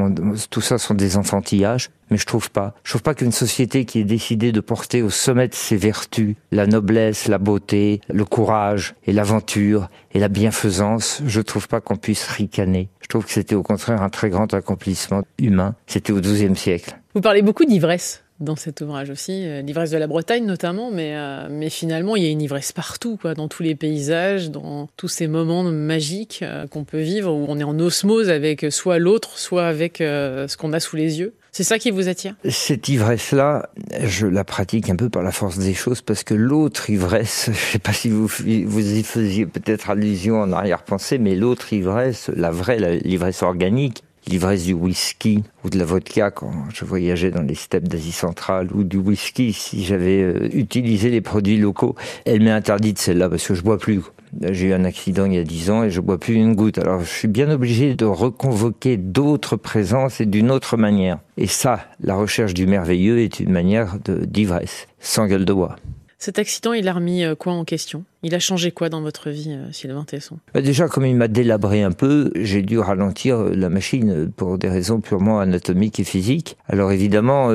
tout 0.49 0.59
ça 0.59 0.77
sont 0.77 0.93
des 0.93 1.15
enfantillages, 1.15 1.89
mais 2.09 2.17
je 2.17 2.25
trouve 2.25 2.51
pas. 2.51 2.73
Je 2.83 2.91
trouve 2.91 3.01
pas 3.01 3.13
qu'une 3.13 3.31
société 3.31 3.85
qui 3.85 3.99
est 3.99 4.03
décidée 4.03 4.51
de 4.51 4.59
porter 4.59 5.03
au 5.03 5.09
sommet 5.09 5.47
de 5.47 5.53
ses 5.53 5.77
vertus 5.77 6.35
la 6.51 6.67
noblesse, 6.67 7.29
la 7.29 7.37
beauté, 7.37 8.01
le 8.13 8.25
courage 8.25 8.93
et 9.05 9.13
l'aventure 9.13 9.87
et 10.13 10.19
la 10.19 10.27
bienfaisance, 10.27 11.21
je 11.25 11.39
trouve 11.39 11.69
pas 11.69 11.79
qu'on 11.79 11.95
puisse 11.95 12.27
ricaner. 12.27 12.89
Trouve 13.11 13.25
que 13.25 13.33
c'était 13.33 13.55
au 13.55 13.61
contraire 13.61 14.01
un 14.01 14.07
très 14.07 14.29
grand 14.29 14.53
accomplissement 14.53 15.23
humain. 15.37 15.75
C'était 15.85 16.13
au 16.13 16.21
XIIe 16.21 16.55
siècle. 16.55 16.97
Vous 17.13 17.19
parlez 17.19 17.41
beaucoup 17.41 17.65
d'ivresse 17.65 18.23
dans 18.41 18.55
cet 18.55 18.81
ouvrage 18.81 19.09
aussi, 19.09 19.45
l'ivresse 19.63 19.91
de 19.91 19.97
la 19.97 20.07
Bretagne 20.07 20.45
notamment, 20.45 20.91
mais, 20.91 21.15
mais 21.49 21.69
finalement 21.69 22.15
il 22.15 22.23
y 22.23 22.27
a 22.27 22.29
une 22.29 22.41
ivresse 22.41 22.71
partout, 22.71 23.17
quoi, 23.17 23.33
dans 23.33 23.47
tous 23.47 23.63
les 23.63 23.75
paysages, 23.75 24.51
dans 24.51 24.89
tous 24.97 25.07
ces 25.07 25.27
moments 25.27 25.63
magiques 25.63 26.43
qu'on 26.71 26.83
peut 26.83 27.01
vivre 27.01 27.31
où 27.31 27.45
on 27.47 27.59
est 27.59 27.63
en 27.63 27.79
osmose 27.79 28.29
avec 28.29 28.65
soit 28.71 28.99
l'autre, 28.99 29.37
soit 29.37 29.65
avec 29.65 29.97
ce 29.99 30.57
qu'on 30.57 30.73
a 30.73 30.79
sous 30.79 30.95
les 30.95 31.19
yeux. 31.19 31.33
C'est 31.53 31.65
ça 31.65 31.77
qui 31.79 31.91
vous 31.91 32.07
attire? 32.07 32.35
Cette 32.49 32.87
ivresse-là, 32.87 33.69
je 34.03 34.25
la 34.25 34.45
pratique 34.45 34.89
un 34.89 34.95
peu 34.95 35.09
par 35.09 35.21
la 35.21 35.33
force 35.33 35.57
des 35.57 35.73
choses 35.73 36.01
parce 36.01 36.23
que 36.23 36.33
l'autre 36.33 36.89
ivresse, 36.89 37.45
je 37.47 37.51
ne 37.51 37.55
sais 37.55 37.79
pas 37.79 37.91
si 37.91 38.09
vous, 38.09 38.27
vous 38.27 38.93
y 38.93 39.03
faisiez 39.03 39.45
peut-être 39.45 39.89
allusion 39.89 40.39
en 40.39 40.53
arrière-pensée, 40.53 41.17
mais 41.17 41.35
l'autre 41.35 41.73
ivresse, 41.73 42.29
la 42.33 42.51
vraie, 42.51 43.01
l'ivresse 43.03 43.43
organique, 43.43 44.03
l'ivresse 44.27 44.65
du 44.65 44.73
whisky 44.73 45.43
ou 45.63 45.69
de 45.69 45.77
la 45.77 45.85
vodka 45.85 46.31
quand 46.31 46.51
je 46.73 46.85
voyageais 46.85 47.31
dans 47.31 47.41
les 47.41 47.55
steppes 47.55 47.87
d'Asie 47.87 48.11
centrale 48.11 48.69
ou 48.73 48.83
du 48.83 48.97
whisky 48.97 49.53
si 49.53 49.83
j'avais 49.83 50.21
euh, 50.21 50.49
utilisé 50.53 51.09
les 51.09 51.21
produits 51.21 51.57
locaux. 51.57 51.95
Elle 52.25 52.41
m'est 52.41 52.51
interdite 52.51 52.99
celle-là 52.99 53.29
parce 53.29 53.47
que 53.47 53.55
je 53.55 53.61
bois 53.61 53.77
plus. 53.77 54.01
J'ai 54.41 54.67
eu 54.67 54.73
un 54.73 54.85
accident 54.85 55.25
il 55.25 55.33
y 55.33 55.37
a 55.37 55.43
dix 55.43 55.69
ans 55.69 55.83
et 55.83 55.89
je 55.89 55.99
bois 55.99 56.17
plus 56.17 56.35
une 56.35 56.55
goutte. 56.55 56.77
Alors 56.77 57.01
je 57.01 57.09
suis 57.09 57.27
bien 57.27 57.49
obligé 57.49 57.95
de 57.95 58.05
reconvoquer 58.05 58.97
d'autres 58.97 59.57
présences 59.57 60.21
et 60.21 60.25
d'une 60.25 60.51
autre 60.51 60.77
manière. 60.77 61.19
Et 61.37 61.47
ça, 61.47 61.81
la 62.01 62.15
recherche 62.15 62.53
du 62.53 62.65
merveilleux 62.65 63.19
est 63.19 63.39
une 63.39 63.51
manière 63.51 63.97
d'ivresse, 64.05 64.87
sans 64.99 65.27
gueule 65.27 65.45
de 65.45 65.53
bois. 65.53 65.75
Cet 66.23 66.37
accident, 66.37 66.73
il 66.73 66.87
a 66.87 66.93
remis 66.93 67.23
euh, 67.23 67.33
quoi 67.33 67.53
en 67.53 67.65
question? 67.65 68.03
Il 68.21 68.35
a 68.35 68.39
changé 68.39 68.71
quoi 68.71 68.89
dans 68.89 69.01
votre 69.01 69.31
vie, 69.31 69.57
euh, 69.57 69.71
Sylvain 69.71 70.03
Tesson? 70.03 70.37
Bah, 70.53 70.61
Déjà, 70.61 70.87
comme 70.87 71.03
il 71.03 71.15
m'a 71.15 71.27
délabré 71.27 71.81
un 71.81 71.91
peu, 71.91 72.29
j'ai 72.35 72.61
dû 72.61 72.77
ralentir 72.77 73.37
euh, 73.37 73.55
la 73.55 73.69
machine 73.69 74.31
pour 74.37 74.59
des 74.59 74.69
raisons 74.69 75.01
purement 75.01 75.39
anatomiques 75.39 75.99
et 75.99 76.03
physiques. 76.03 76.57
Alors 76.67 76.91
évidemment, 76.91 77.49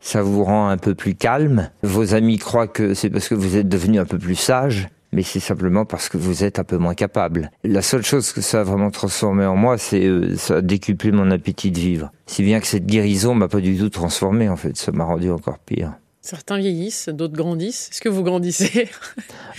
ça 0.00 0.22
vous 0.22 0.44
rend 0.44 0.68
un 0.68 0.78
peu 0.78 0.94
plus 0.94 1.14
calme. 1.14 1.68
Vos 1.82 2.14
amis 2.14 2.38
croient 2.38 2.68
que 2.68 2.94
c'est 2.94 3.10
parce 3.10 3.28
que 3.28 3.34
vous 3.34 3.58
êtes 3.58 3.68
devenu 3.68 3.98
un 3.98 4.06
peu 4.06 4.18
plus 4.18 4.34
sage 4.34 4.88
mais 5.12 5.22
c'est 5.22 5.40
simplement 5.40 5.84
parce 5.86 6.08
que 6.10 6.18
vous 6.18 6.44
êtes 6.44 6.58
un 6.58 6.64
peu 6.64 6.76
moins 6.76 6.94
capable. 6.94 7.50
La 7.64 7.80
seule 7.80 8.04
chose 8.04 8.32
que 8.32 8.40
ça 8.40 8.60
a 8.60 8.64
vraiment 8.64 8.90
transformé 8.90 9.46
en 9.46 9.56
moi, 9.56 9.78
c'est 9.78 10.36
ça 10.36 10.56
a 10.56 10.60
décuplé 10.62 11.10
mon 11.10 11.30
appétit 11.30 11.70
de 11.70 11.78
vivre. 11.78 12.10
Si 12.26 12.42
bien 12.42 12.60
que 12.60 12.66
cette 12.66 12.86
guérison 12.86 13.34
m'a 13.34 13.48
pas 13.48 13.60
du 13.60 13.78
tout 13.78 13.88
transformé 13.88 14.48
en 14.48 14.56
fait, 14.56 14.76
ça 14.76 14.92
m'a 14.92 15.04
rendu 15.04 15.30
encore 15.30 15.58
pire. 15.58 15.92
Certains 16.26 16.58
vieillissent, 16.58 17.08
d'autres 17.08 17.36
grandissent. 17.36 17.88
Est-ce 17.92 18.00
que 18.00 18.08
vous 18.08 18.24
grandissez? 18.24 18.88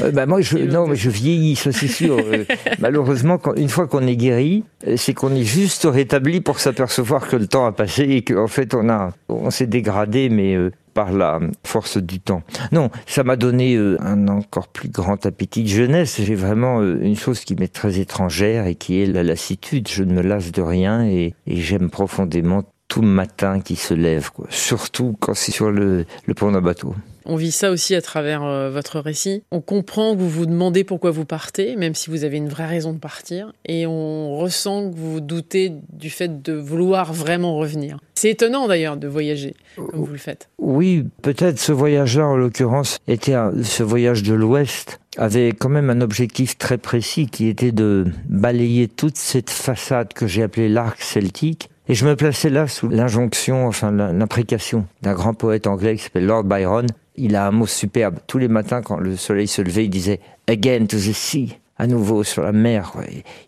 Euh, 0.01 0.11
bah 0.11 0.25
moi, 0.25 0.41
je, 0.41 0.57
non, 0.57 0.85
mais 0.85 0.97
je 0.97 1.09
vieillis, 1.09 1.55
ça 1.55 1.71
c'est 1.71 1.87
sûr. 1.87 2.17
Euh, 2.27 2.43
malheureusement, 2.79 3.37
quand, 3.37 3.55
une 3.55 3.69
fois 3.69 3.87
qu'on 3.87 4.05
est 4.05 4.15
guéri, 4.15 4.63
euh, 4.85 4.95
c'est 4.97 5.13
qu'on 5.13 5.33
est 5.33 5.43
juste 5.43 5.87
rétabli 5.89 6.41
pour 6.41 6.59
s'apercevoir 6.59 7.27
que 7.27 7.35
le 7.35 7.47
temps 7.47 7.65
a 7.65 7.71
passé 7.71 8.03
et 8.03 8.21
qu'en 8.21 8.47
fait 8.47 8.73
on 8.73 8.89
a, 8.89 9.13
on 9.29 9.49
s'est 9.49 9.65
dégradé, 9.65 10.29
mais 10.29 10.57
par 10.93 11.11
la 11.11 11.39
force 11.63 11.97
du 11.97 12.19
temps. 12.19 12.43
Non, 12.71 12.89
ça 13.05 13.23
m'a 13.23 13.37
donné 13.37 13.77
un 13.77 14.27
encore 14.27 14.67
plus 14.67 14.89
grand 14.89 15.25
appétit 15.25 15.63
de 15.63 15.69
jeunesse. 15.69 16.19
J'ai 16.21 16.35
vraiment 16.35 16.81
une 16.81 17.15
chose 17.15 17.41
qui 17.41 17.55
m'est 17.55 17.73
très 17.73 17.99
étrangère 17.99 18.67
et 18.67 18.75
qui 18.75 19.01
est 19.01 19.05
la 19.05 19.23
lassitude. 19.23 19.87
Je 19.87 20.03
ne 20.03 20.13
me 20.13 20.21
lasse 20.21 20.51
de 20.51 20.61
rien 20.61 21.05
et, 21.05 21.33
et 21.45 21.55
j'aime 21.61 21.89
profondément 21.89 22.63
tout 22.87 23.01
matin 23.01 23.59
qui 23.59 23.75
se 23.75 23.93
lève, 23.93 24.31
quoi. 24.31 24.47
surtout 24.49 25.15
quand 25.19 25.33
c'est 25.33 25.51
sur 25.51 25.71
le, 25.71 26.05
pont 26.35 26.51
d'un 26.51 26.61
bateau. 26.61 26.95
On 27.25 27.35
vit 27.35 27.51
ça 27.51 27.71
aussi 27.71 27.93
à 27.93 28.01
travers 28.01 28.43
euh, 28.43 28.69
votre 28.69 29.01
récit. 29.01 29.43
On 29.51 29.59
comprend 29.59 30.13
que 30.13 30.19
vous 30.19 30.29
vous 30.29 30.45
demandez 30.45 30.85
pourquoi 30.85 31.11
vous 31.11 31.25
partez, 31.25 31.75
même 31.75 31.93
si 31.93 32.09
vous 32.09 32.23
avez 32.23 32.37
une 32.37 32.47
vraie 32.47 32.67
raison 32.67 32.93
de 32.93 32.99
partir, 32.99 33.51
et 33.65 33.85
on 33.85 34.37
ressent 34.37 34.89
que 34.89 34.95
vous 34.95 35.13
vous 35.13 35.19
doutez 35.19 35.73
du 35.91 36.09
fait 36.09 36.41
de 36.41 36.53
vouloir 36.53 37.11
vraiment 37.11 37.57
revenir. 37.57 37.99
C'est 38.15 38.29
étonnant 38.29 38.67
d'ailleurs 38.67 38.95
de 38.95 39.07
voyager 39.07 39.55
comme 39.75 40.05
vous 40.05 40.11
le 40.13 40.17
faites. 40.17 40.47
Oui, 40.57 41.03
peut-être 41.21 41.59
ce 41.59 41.73
voyage-là, 41.73 42.27
en 42.27 42.37
l'occurrence, 42.37 42.97
était 43.07 43.35
ce 43.61 43.83
voyage 43.83 44.23
de 44.23 44.33
l'Ouest 44.33 44.99
avait 45.17 45.49
quand 45.49 45.69
même 45.69 45.89
un 45.89 46.01
objectif 46.01 46.57
très 46.57 46.77
précis 46.77 47.27
qui 47.27 47.47
était 47.47 47.71
de 47.71 48.05
balayer 48.29 48.87
toute 48.87 49.17
cette 49.17 49.49
façade 49.49 50.13
que 50.13 50.27
j'ai 50.27 50.43
appelée 50.43 50.69
l'arc 50.69 51.01
celtique 51.01 51.69
et 51.89 51.93
je 51.93 52.05
me 52.05 52.15
plaçais 52.15 52.49
là 52.49 52.67
sous 52.67 52.89
l'injonction, 52.89 53.67
enfin 53.67 53.91
l'imprécation 53.91 54.85
d'un 55.01 55.13
grand 55.13 55.33
poète 55.33 55.67
anglais 55.67 55.95
qui 55.95 56.03
s'appelle 56.03 56.25
Lord 56.25 56.43
Byron. 56.43 56.85
Il 57.15 57.35
a 57.35 57.47
un 57.47 57.51
mot 57.51 57.65
superbe. 57.65 58.19
Tous 58.27 58.37
les 58.37 58.49
matins, 58.49 58.81
quand 58.81 58.97
le 58.97 59.15
soleil 59.15 59.47
se 59.47 59.61
levait, 59.61 59.85
il 59.85 59.89
disait 59.89 60.19
Again 60.47 60.85
to 60.85 60.97
the 60.97 61.13
sea, 61.13 61.57
à 61.77 61.87
nouveau 61.87 62.23
sur 62.23 62.43
la 62.43 62.51
mer. 62.51 62.91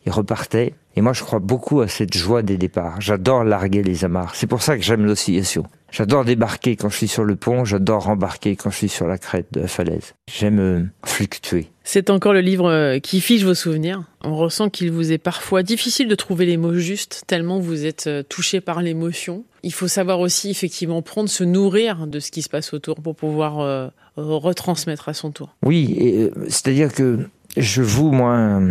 Il 0.06 0.12
repartait. 0.12 0.74
Et 0.96 1.02
moi, 1.02 1.14
je 1.14 1.24
crois 1.24 1.40
beaucoup 1.40 1.82
à 1.82 1.88
cette 1.88 2.16
joie 2.16 2.42
des 2.42 2.58
départs. 2.58 3.00
J'adore 3.00 3.44
larguer 3.44 3.84
les 3.84 4.06
amarres. 4.06 4.36
C'est 4.36 4.48
pour 4.48 4.62
ça 4.62 4.78
que 4.78 4.84
j'aime 4.84 5.06
l'oscillation. 5.06 5.66
J'adore 5.92 6.26
débarquer 6.26 6.76
quand 6.76 6.90
je 6.90 6.98
suis 6.98 7.08
sur 7.08 7.24
le 7.24 7.36
pont, 7.36 7.66
j'adore 7.66 8.10
embarquer 8.10 8.56
quand 8.56 8.70
je 8.70 8.78
suis 8.78 8.90
sur 8.90 9.08
la 9.08 9.18
crête 9.18 9.48
de 9.52 9.62
la 9.62 9.68
falaise. 9.68 10.14
J'aime 10.32 10.60
euh, 10.60 10.84
fluctuer. 11.04 11.68
C'est 11.84 12.10
encore 12.10 12.34
le 12.34 12.42
livre 12.42 12.70
euh, 12.70 13.00
qui 13.00 13.22
fiche 13.22 13.44
vos 13.44 13.56
souvenirs. 13.56 14.04
On 14.24 14.36
ressent 14.36 14.70
qu'il 14.70 14.92
vous 14.92 15.12
est 15.12 15.18
parfois 15.18 15.64
difficile 15.64 16.08
de 16.08 16.16
trouver 16.16 16.46
les 16.46 16.58
mots 16.58 16.76
justes, 16.76 17.24
tellement 17.28 17.60
vous 17.60 17.86
êtes 17.86 18.08
euh, 18.08 18.24
touché 18.24 18.62
par 18.62 18.82
l'émotion. 18.82 19.44
Il 19.64 19.74
faut 19.74 19.88
savoir 19.88 20.20
aussi 20.20 20.50
effectivement 20.52 21.02
prendre, 21.02 21.30
se 21.30 21.44
nourrir 21.44 22.08
de 22.08 22.20
ce 22.20 22.32
qui 22.32 22.42
se 22.42 22.50
passe 22.50 22.74
autour 22.74 23.02
pour 23.02 23.16
pouvoir 23.16 23.92
retransmettre 24.16 25.10
à 25.10 25.14
son 25.14 25.32
tour. 25.32 25.54
Oui, 25.66 26.30
c'est-à-dire 26.48 26.94
que 26.94 27.20
je 27.58 27.82
voue, 27.82 28.12
moi, 28.12 28.62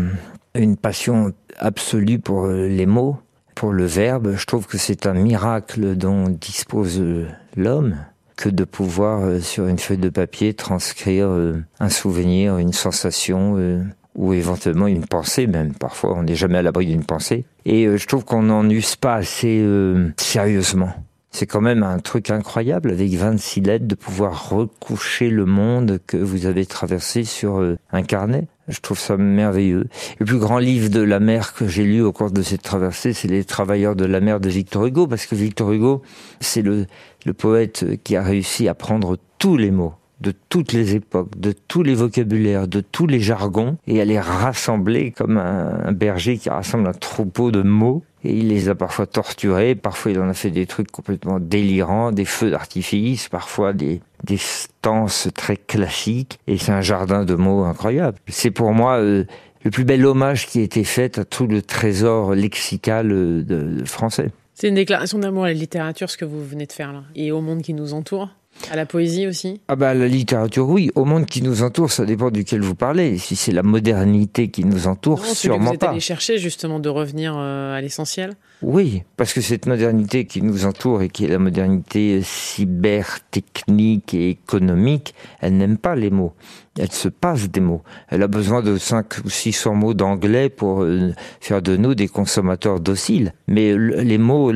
une 0.54 0.78
passion 0.78 1.34
absolue 1.58 2.20
pour 2.20 2.46
les 2.46 2.86
mots 2.86 3.18
pour 3.58 3.72
le 3.72 3.86
verbe, 3.86 4.36
je 4.36 4.46
trouve 4.46 4.68
que 4.68 4.78
c'est 4.78 5.04
un 5.04 5.14
miracle 5.14 5.96
dont 5.96 6.28
dispose 6.28 7.00
euh, 7.00 7.26
l'homme 7.56 7.96
que 8.36 8.48
de 8.48 8.62
pouvoir 8.62 9.22
euh, 9.24 9.40
sur 9.40 9.66
une 9.66 9.80
feuille 9.80 9.98
de 9.98 10.10
papier 10.10 10.54
transcrire 10.54 11.26
euh, 11.26 11.60
un 11.80 11.88
souvenir, 11.88 12.58
une 12.58 12.72
sensation 12.72 13.56
ou 14.14 14.32
éventuellement 14.32 14.86
une 14.86 15.04
pensée 15.04 15.48
même. 15.48 15.74
Parfois, 15.74 16.14
on 16.14 16.22
n'est 16.22 16.36
jamais 16.36 16.58
à 16.58 16.62
l'abri 16.62 16.86
d'une 16.86 17.02
pensée. 17.02 17.46
Et 17.64 17.98
je 17.98 18.06
trouve 18.06 18.24
qu'on 18.24 18.42
n'en 18.42 18.70
use 18.70 18.94
pas 18.94 19.16
assez 19.16 19.66
sérieusement. 20.16 20.90
C'est 21.32 21.46
quand 21.46 21.60
même 21.60 21.82
un 21.82 21.98
truc 21.98 22.30
incroyable 22.30 22.92
avec 22.92 23.12
26 23.12 23.62
lettres 23.62 23.88
de 23.88 23.96
pouvoir 23.96 24.50
recoucher 24.50 25.30
le 25.30 25.46
monde 25.46 25.98
que 26.06 26.16
vous 26.16 26.46
avez 26.46 26.64
traversé 26.64 27.24
sur 27.24 27.60
un 27.90 28.02
carnet. 28.02 28.46
Je 28.68 28.80
trouve 28.80 28.98
ça 28.98 29.16
merveilleux. 29.16 29.86
Le 30.18 30.26
plus 30.26 30.38
grand 30.38 30.58
livre 30.58 30.90
de 30.90 31.00
la 31.00 31.20
mer 31.20 31.54
que 31.54 31.66
j'ai 31.66 31.84
lu 31.84 32.02
au 32.02 32.12
cours 32.12 32.30
de 32.30 32.42
cette 32.42 32.62
traversée, 32.62 33.12
c'est 33.12 33.28
Les 33.28 33.44
Travailleurs 33.44 33.96
de 33.96 34.04
la 34.04 34.20
mer 34.20 34.40
de 34.40 34.48
Victor 34.48 34.86
Hugo, 34.86 35.06
parce 35.06 35.26
que 35.26 35.34
Victor 35.34 35.72
Hugo, 35.72 36.02
c'est 36.40 36.62
le, 36.62 36.86
le 37.24 37.32
poète 37.32 37.86
qui 38.04 38.16
a 38.16 38.22
réussi 38.22 38.68
à 38.68 38.74
prendre 38.74 39.16
tous 39.38 39.56
les 39.56 39.70
mots 39.70 39.94
de 40.20 40.32
toutes 40.48 40.72
les 40.72 40.94
époques, 40.96 41.38
de 41.38 41.52
tous 41.52 41.82
les 41.82 41.94
vocabulaires, 41.94 42.66
de 42.66 42.80
tous 42.80 43.06
les 43.06 43.20
jargons, 43.20 43.76
et 43.86 44.00
à 44.00 44.04
les 44.04 44.18
rassembler 44.18 45.12
comme 45.12 45.38
un, 45.38 45.92
berger 45.92 46.38
qui 46.38 46.50
rassemble 46.50 46.88
un 46.88 46.92
troupeau 46.92 47.50
de 47.50 47.62
mots. 47.62 48.02
Et 48.24 48.36
il 48.36 48.48
les 48.48 48.68
a 48.68 48.74
parfois 48.74 49.06
torturés, 49.06 49.76
parfois 49.76 50.10
il 50.10 50.18
en 50.18 50.28
a 50.28 50.34
fait 50.34 50.50
des 50.50 50.66
trucs 50.66 50.90
complètement 50.90 51.38
délirants, 51.38 52.10
des 52.10 52.24
feux 52.24 52.50
d'artifice, 52.50 53.28
parfois 53.28 53.72
des, 53.72 54.00
des 54.24 54.38
stances 54.38 55.28
très 55.34 55.56
classiques, 55.56 56.40
et 56.48 56.58
c'est 56.58 56.72
un 56.72 56.80
jardin 56.80 57.24
de 57.24 57.34
mots 57.36 57.62
incroyable. 57.62 58.18
C'est 58.26 58.50
pour 58.50 58.72
moi 58.72 58.98
euh, 58.98 59.24
le 59.62 59.70
plus 59.70 59.84
bel 59.84 60.04
hommage 60.04 60.48
qui 60.48 60.58
a 60.58 60.62
été 60.62 60.82
fait 60.82 61.18
à 61.18 61.24
tout 61.24 61.46
le 61.46 61.62
trésor 61.62 62.34
lexical 62.34 63.12
euh, 63.12 63.84
français. 63.84 64.32
C'est 64.54 64.68
une 64.68 64.74
déclaration 64.74 65.20
d'amour 65.20 65.44
à 65.44 65.48
la 65.48 65.54
littérature, 65.54 66.10
ce 66.10 66.16
que 66.16 66.24
vous 66.24 66.44
venez 66.44 66.66
de 66.66 66.72
faire 66.72 66.92
là, 66.92 67.04
et 67.14 67.30
au 67.30 67.40
monde 67.40 67.62
qui 67.62 67.74
nous 67.74 67.94
entoure 67.94 68.30
à 68.70 68.76
la 68.76 68.86
poésie 68.86 69.26
aussi? 69.26 69.60
Ah 69.68 69.76
bah 69.76 69.94
la 69.94 70.08
littérature, 70.08 70.68
oui. 70.68 70.90
Au 70.94 71.04
monde 71.04 71.26
qui 71.26 71.42
nous 71.42 71.62
entoure, 71.62 71.90
ça 71.90 72.04
dépend 72.04 72.30
duquel 72.30 72.60
vous 72.60 72.74
parlez. 72.74 73.18
Si 73.18 73.36
c'est 73.36 73.52
la 73.52 73.62
modernité 73.62 74.48
qui 74.48 74.64
nous 74.64 74.86
entoure, 74.86 75.20
non, 75.20 75.34
sûrement 75.34 75.58
que 75.58 75.68
vous 75.68 75.74
êtes 75.74 75.82
allé 75.84 76.00
chercher 76.00 76.38
justement 76.38 76.80
de 76.80 76.88
revenir 76.88 77.34
euh, 77.36 77.76
à 77.76 77.80
l'essentiel 77.80 78.34
Oui, 78.62 79.02
parce 79.16 79.32
que 79.32 79.40
cette 79.40 79.66
modernité 79.66 80.24
qui 80.26 80.42
nous 80.42 80.66
entoure 80.66 81.02
et 81.02 81.08
qui 81.08 81.24
est 81.24 81.28
la 81.28 81.38
modernité 81.38 82.20
cybertechnique 82.22 84.14
et 84.14 84.30
économique, 84.30 85.14
elle 85.40 85.56
n'aime 85.56 85.78
pas 85.78 85.94
les 85.94 86.10
mots 86.10 86.34
elle 86.78 86.92
se 86.92 87.08
passe 87.08 87.50
des 87.50 87.60
mots. 87.60 87.82
Elle 88.08 88.22
a 88.22 88.28
besoin 88.28 88.62
de 88.62 88.76
5 88.76 89.24
ou 89.24 89.30
600 89.30 89.74
mots 89.74 89.94
d'anglais 89.94 90.48
pour 90.48 90.82
euh, 90.82 91.12
faire 91.40 91.60
de 91.60 91.76
nous 91.76 91.94
des 91.94 92.08
consommateurs 92.08 92.80
dociles. 92.80 93.32
Mais 93.46 93.76
les 93.76 94.18
mots, 94.18 94.52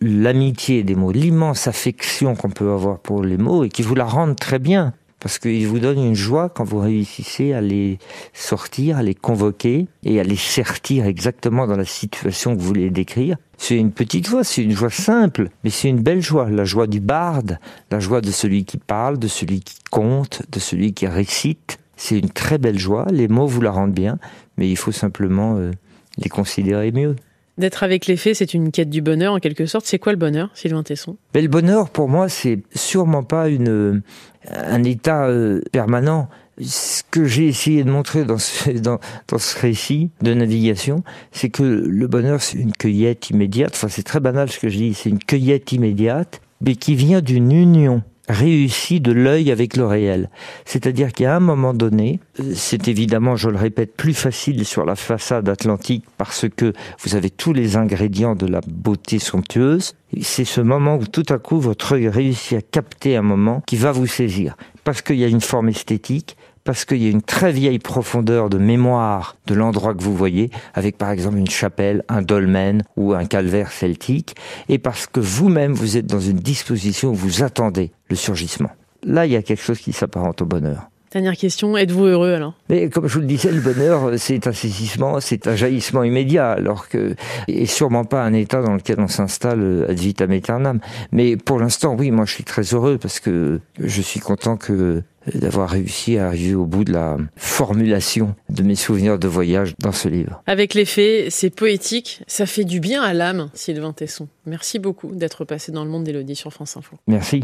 l'amitié 0.00 0.82
des 0.82 0.94
mots, 0.94 1.12
l'immense 1.12 1.66
affection 1.66 2.36
qu'on 2.36 2.50
peut 2.50 2.70
avoir 2.70 3.00
pour 3.00 3.22
les 3.22 3.36
mots 3.36 3.43
et 3.64 3.68
qui 3.68 3.82
vous 3.82 3.94
la 3.94 4.04
rendent 4.04 4.36
très 4.36 4.58
bien 4.58 4.94
parce 5.24 5.38
qu'ils 5.38 5.66
vous 5.66 5.78
donnent 5.78 6.04
une 6.04 6.14
joie 6.14 6.50
quand 6.50 6.64
vous 6.64 6.80
réussissez 6.80 7.54
à 7.54 7.62
les 7.62 7.98
sortir, 8.34 8.98
à 8.98 9.02
les 9.02 9.14
convoquer 9.14 9.86
et 10.02 10.20
à 10.20 10.22
les 10.22 10.36
sertir 10.36 11.06
exactement 11.06 11.66
dans 11.66 11.78
la 11.78 11.86
situation 11.86 12.54
que 12.54 12.60
vous 12.60 12.66
voulez 12.66 12.90
décrire. 12.90 13.38
C'est 13.56 13.78
une 13.78 13.90
petite 13.90 14.28
joie, 14.28 14.44
c'est 14.44 14.62
une 14.62 14.72
joie 14.72 14.90
simple, 14.90 15.48
mais 15.64 15.70
c'est 15.70 15.88
une 15.88 16.02
belle 16.02 16.20
joie, 16.20 16.50
la 16.50 16.66
joie 16.66 16.86
du 16.86 17.00
barde, 17.00 17.58
la 17.90 18.00
joie 18.00 18.20
de 18.20 18.30
celui 18.30 18.66
qui 18.66 18.76
parle, 18.76 19.18
de 19.18 19.26
celui 19.26 19.60
qui 19.60 19.76
compte, 19.90 20.42
de 20.52 20.58
celui 20.58 20.92
qui 20.92 21.06
récite. 21.06 21.78
C'est 21.96 22.18
une 22.18 22.28
très 22.28 22.58
belle 22.58 22.78
joie, 22.78 23.06
les 23.10 23.26
mots 23.26 23.46
vous 23.46 23.62
la 23.62 23.70
rendent 23.70 23.94
bien, 23.94 24.18
mais 24.58 24.68
il 24.68 24.76
faut 24.76 24.92
simplement 24.92 25.56
euh, 25.56 25.70
les 26.18 26.28
considérer 26.28 26.92
mieux. 26.92 27.16
D'être 27.56 27.84
avec 27.84 28.06
les 28.06 28.16
faits, 28.16 28.36
c'est 28.36 28.52
une 28.52 28.72
quête 28.72 28.90
du 28.90 29.00
bonheur 29.00 29.34
en 29.34 29.38
quelque 29.38 29.66
sorte. 29.66 29.86
C'est 29.86 30.00
quoi 30.00 30.12
le 30.12 30.18
bonheur, 30.18 30.50
Sylvain 30.54 30.82
Tesson? 30.82 31.16
Mais 31.34 31.42
Le 31.42 31.48
bonheur, 31.48 31.88
pour 31.88 32.08
moi, 32.08 32.28
c'est 32.28 32.60
sûrement 32.74 33.22
pas 33.22 33.48
une, 33.48 34.02
un 34.50 34.84
état 34.84 35.26
euh, 35.26 35.60
permanent. 35.70 36.28
Ce 36.60 37.02
que 37.08 37.24
j'ai 37.24 37.46
essayé 37.46 37.84
de 37.84 37.90
montrer 37.90 38.24
dans 38.24 38.38
ce, 38.38 38.70
dans, 38.70 38.98
dans 39.28 39.38
ce 39.38 39.58
récit 39.58 40.10
de 40.20 40.34
navigation, 40.34 41.04
c'est 41.30 41.50
que 41.50 41.62
le 41.62 42.06
bonheur, 42.08 42.42
c'est 42.42 42.58
une 42.58 42.72
cueillette 42.72 43.30
immédiate. 43.30 43.72
Enfin, 43.74 43.88
c'est 43.88 44.02
très 44.02 44.20
banal 44.20 44.50
ce 44.50 44.58
que 44.58 44.68
je 44.68 44.78
dis. 44.78 44.94
C'est 44.94 45.10
une 45.10 45.20
cueillette 45.20 45.70
immédiate, 45.70 46.40
mais 46.60 46.74
qui 46.74 46.96
vient 46.96 47.20
d'une 47.20 47.52
union 47.52 48.02
réussi 48.28 49.00
de 49.00 49.12
l'œil 49.12 49.50
avec 49.50 49.76
le 49.76 49.84
réel. 49.84 50.30
C'est-à-dire 50.64 51.12
qu'à 51.12 51.36
un 51.36 51.40
moment 51.40 51.74
donné, 51.74 52.20
c'est 52.54 52.88
évidemment, 52.88 53.36
je 53.36 53.50
le 53.50 53.56
répète, 53.56 53.96
plus 53.96 54.14
facile 54.14 54.64
sur 54.64 54.84
la 54.84 54.96
façade 54.96 55.48
atlantique 55.48 56.04
parce 56.16 56.46
que 56.48 56.72
vous 57.02 57.16
avez 57.16 57.30
tous 57.30 57.52
les 57.52 57.76
ingrédients 57.76 58.34
de 58.34 58.46
la 58.46 58.60
beauté 58.66 59.18
somptueuse. 59.18 59.94
C'est 60.22 60.44
ce 60.44 60.60
moment 60.60 60.96
où 60.96 61.06
tout 61.06 61.26
à 61.28 61.38
coup 61.38 61.60
votre 61.60 61.92
œil 61.94 62.08
réussit 62.08 62.58
à 62.58 62.62
capter 62.62 63.16
un 63.16 63.22
moment 63.22 63.62
qui 63.66 63.76
va 63.76 63.92
vous 63.92 64.06
saisir. 64.06 64.56
Parce 64.84 65.02
qu'il 65.02 65.16
y 65.16 65.24
a 65.24 65.28
une 65.28 65.40
forme 65.40 65.68
esthétique, 65.68 66.36
parce 66.64 66.84
qu'il 66.84 67.02
y 67.02 67.06
a 67.06 67.10
une 67.10 67.22
très 67.22 67.52
vieille 67.52 67.78
profondeur 67.78 68.50
de 68.50 68.58
mémoire 68.58 69.36
de 69.46 69.54
l'endroit 69.54 69.94
que 69.94 70.02
vous 70.02 70.16
voyez, 70.16 70.50
avec 70.72 70.98
par 70.98 71.10
exemple 71.10 71.36
une 71.36 71.50
chapelle, 71.50 72.02
un 72.08 72.22
dolmen 72.22 72.82
ou 72.96 73.12
un 73.12 73.26
calvaire 73.26 73.70
celtique, 73.70 74.34
et 74.68 74.78
parce 74.78 75.06
que 75.06 75.20
vous-même 75.20 75.72
vous 75.72 75.96
êtes 75.96 76.06
dans 76.06 76.20
une 76.20 76.38
disposition 76.38 77.10
où 77.10 77.14
vous 77.14 77.42
attendez 77.42 77.92
le 78.08 78.16
surgissement. 78.16 78.70
Là, 79.04 79.26
il 79.26 79.32
y 79.32 79.36
a 79.36 79.42
quelque 79.42 79.62
chose 79.62 79.78
qui 79.78 79.92
s'apparente 79.92 80.40
au 80.40 80.46
bonheur. 80.46 80.88
Dernière 81.12 81.36
question, 81.36 81.76
êtes-vous 81.76 82.06
heureux 82.06 82.32
alors? 82.32 82.54
Mais 82.68 82.88
comme 82.88 83.06
je 83.06 83.14
vous 83.14 83.20
le 83.20 83.26
disais, 83.26 83.52
le 83.52 83.60
bonheur, 83.60 84.14
c'est 84.16 84.48
un 84.48 84.52
saisissement, 84.52 85.20
c'est 85.20 85.46
un 85.46 85.54
jaillissement 85.54 86.02
immédiat, 86.02 86.50
alors 86.50 86.88
que, 86.88 87.14
et 87.46 87.66
sûrement 87.66 88.04
pas 88.04 88.24
un 88.24 88.32
état 88.32 88.62
dans 88.62 88.74
lequel 88.74 88.98
on 88.98 89.06
s'installe 89.06 89.86
ad 89.88 89.96
vitam 89.96 90.32
aeternam. 90.32 90.80
Mais 91.12 91.36
pour 91.36 91.60
l'instant, 91.60 91.94
oui, 91.96 92.10
moi 92.10 92.24
je 92.24 92.32
suis 92.32 92.42
très 92.42 92.62
heureux 92.62 92.98
parce 92.98 93.20
que 93.20 93.60
je 93.78 94.02
suis 94.02 94.18
content 94.18 94.56
que 94.56 95.04
d'avoir 95.34 95.70
réussi 95.70 96.18
à 96.18 96.26
arriver 96.26 96.54
au 96.54 96.66
bout 96.66 96.84
de 96.84 96.92
la 96.92 97.16
formulation 97.36 98.34
de 98.50 98.62
mes 98.62 98.74
souvenirs 98.74 99.18
de 99.18 99.28
voyage 99.28 99.74
dans 99.78 99.92
ce 99.92 100.08
livre. 100.08 100.42
Avec 100.46 100.74
les 100.74 100.84
faits, 100.84 101.30
c'est 101.30 101.50
poétique, 101.50 102.22
ça 102.26 102.46
fait 102.46 102.64
du 102.64 102.80
bien 102.80 103.02
à 103.02 103.12
l'âme, 103.12 103.50
Sylvain 103.54 103.92
Tesson. 103.92 104.28
Merci 104.46 104.78
beaucoup 104.78 105.14
d'être 105.14 105.44
passé 105.44 105.72
dans 105.72 105.84
le 105.84 105.90
monde 105.90 106.04
d'Élodie 106.04 106.36
sur 106.36 106.52
France 106.52 106.76
Info. 106.76 106.96
Merci. 107.06 107.42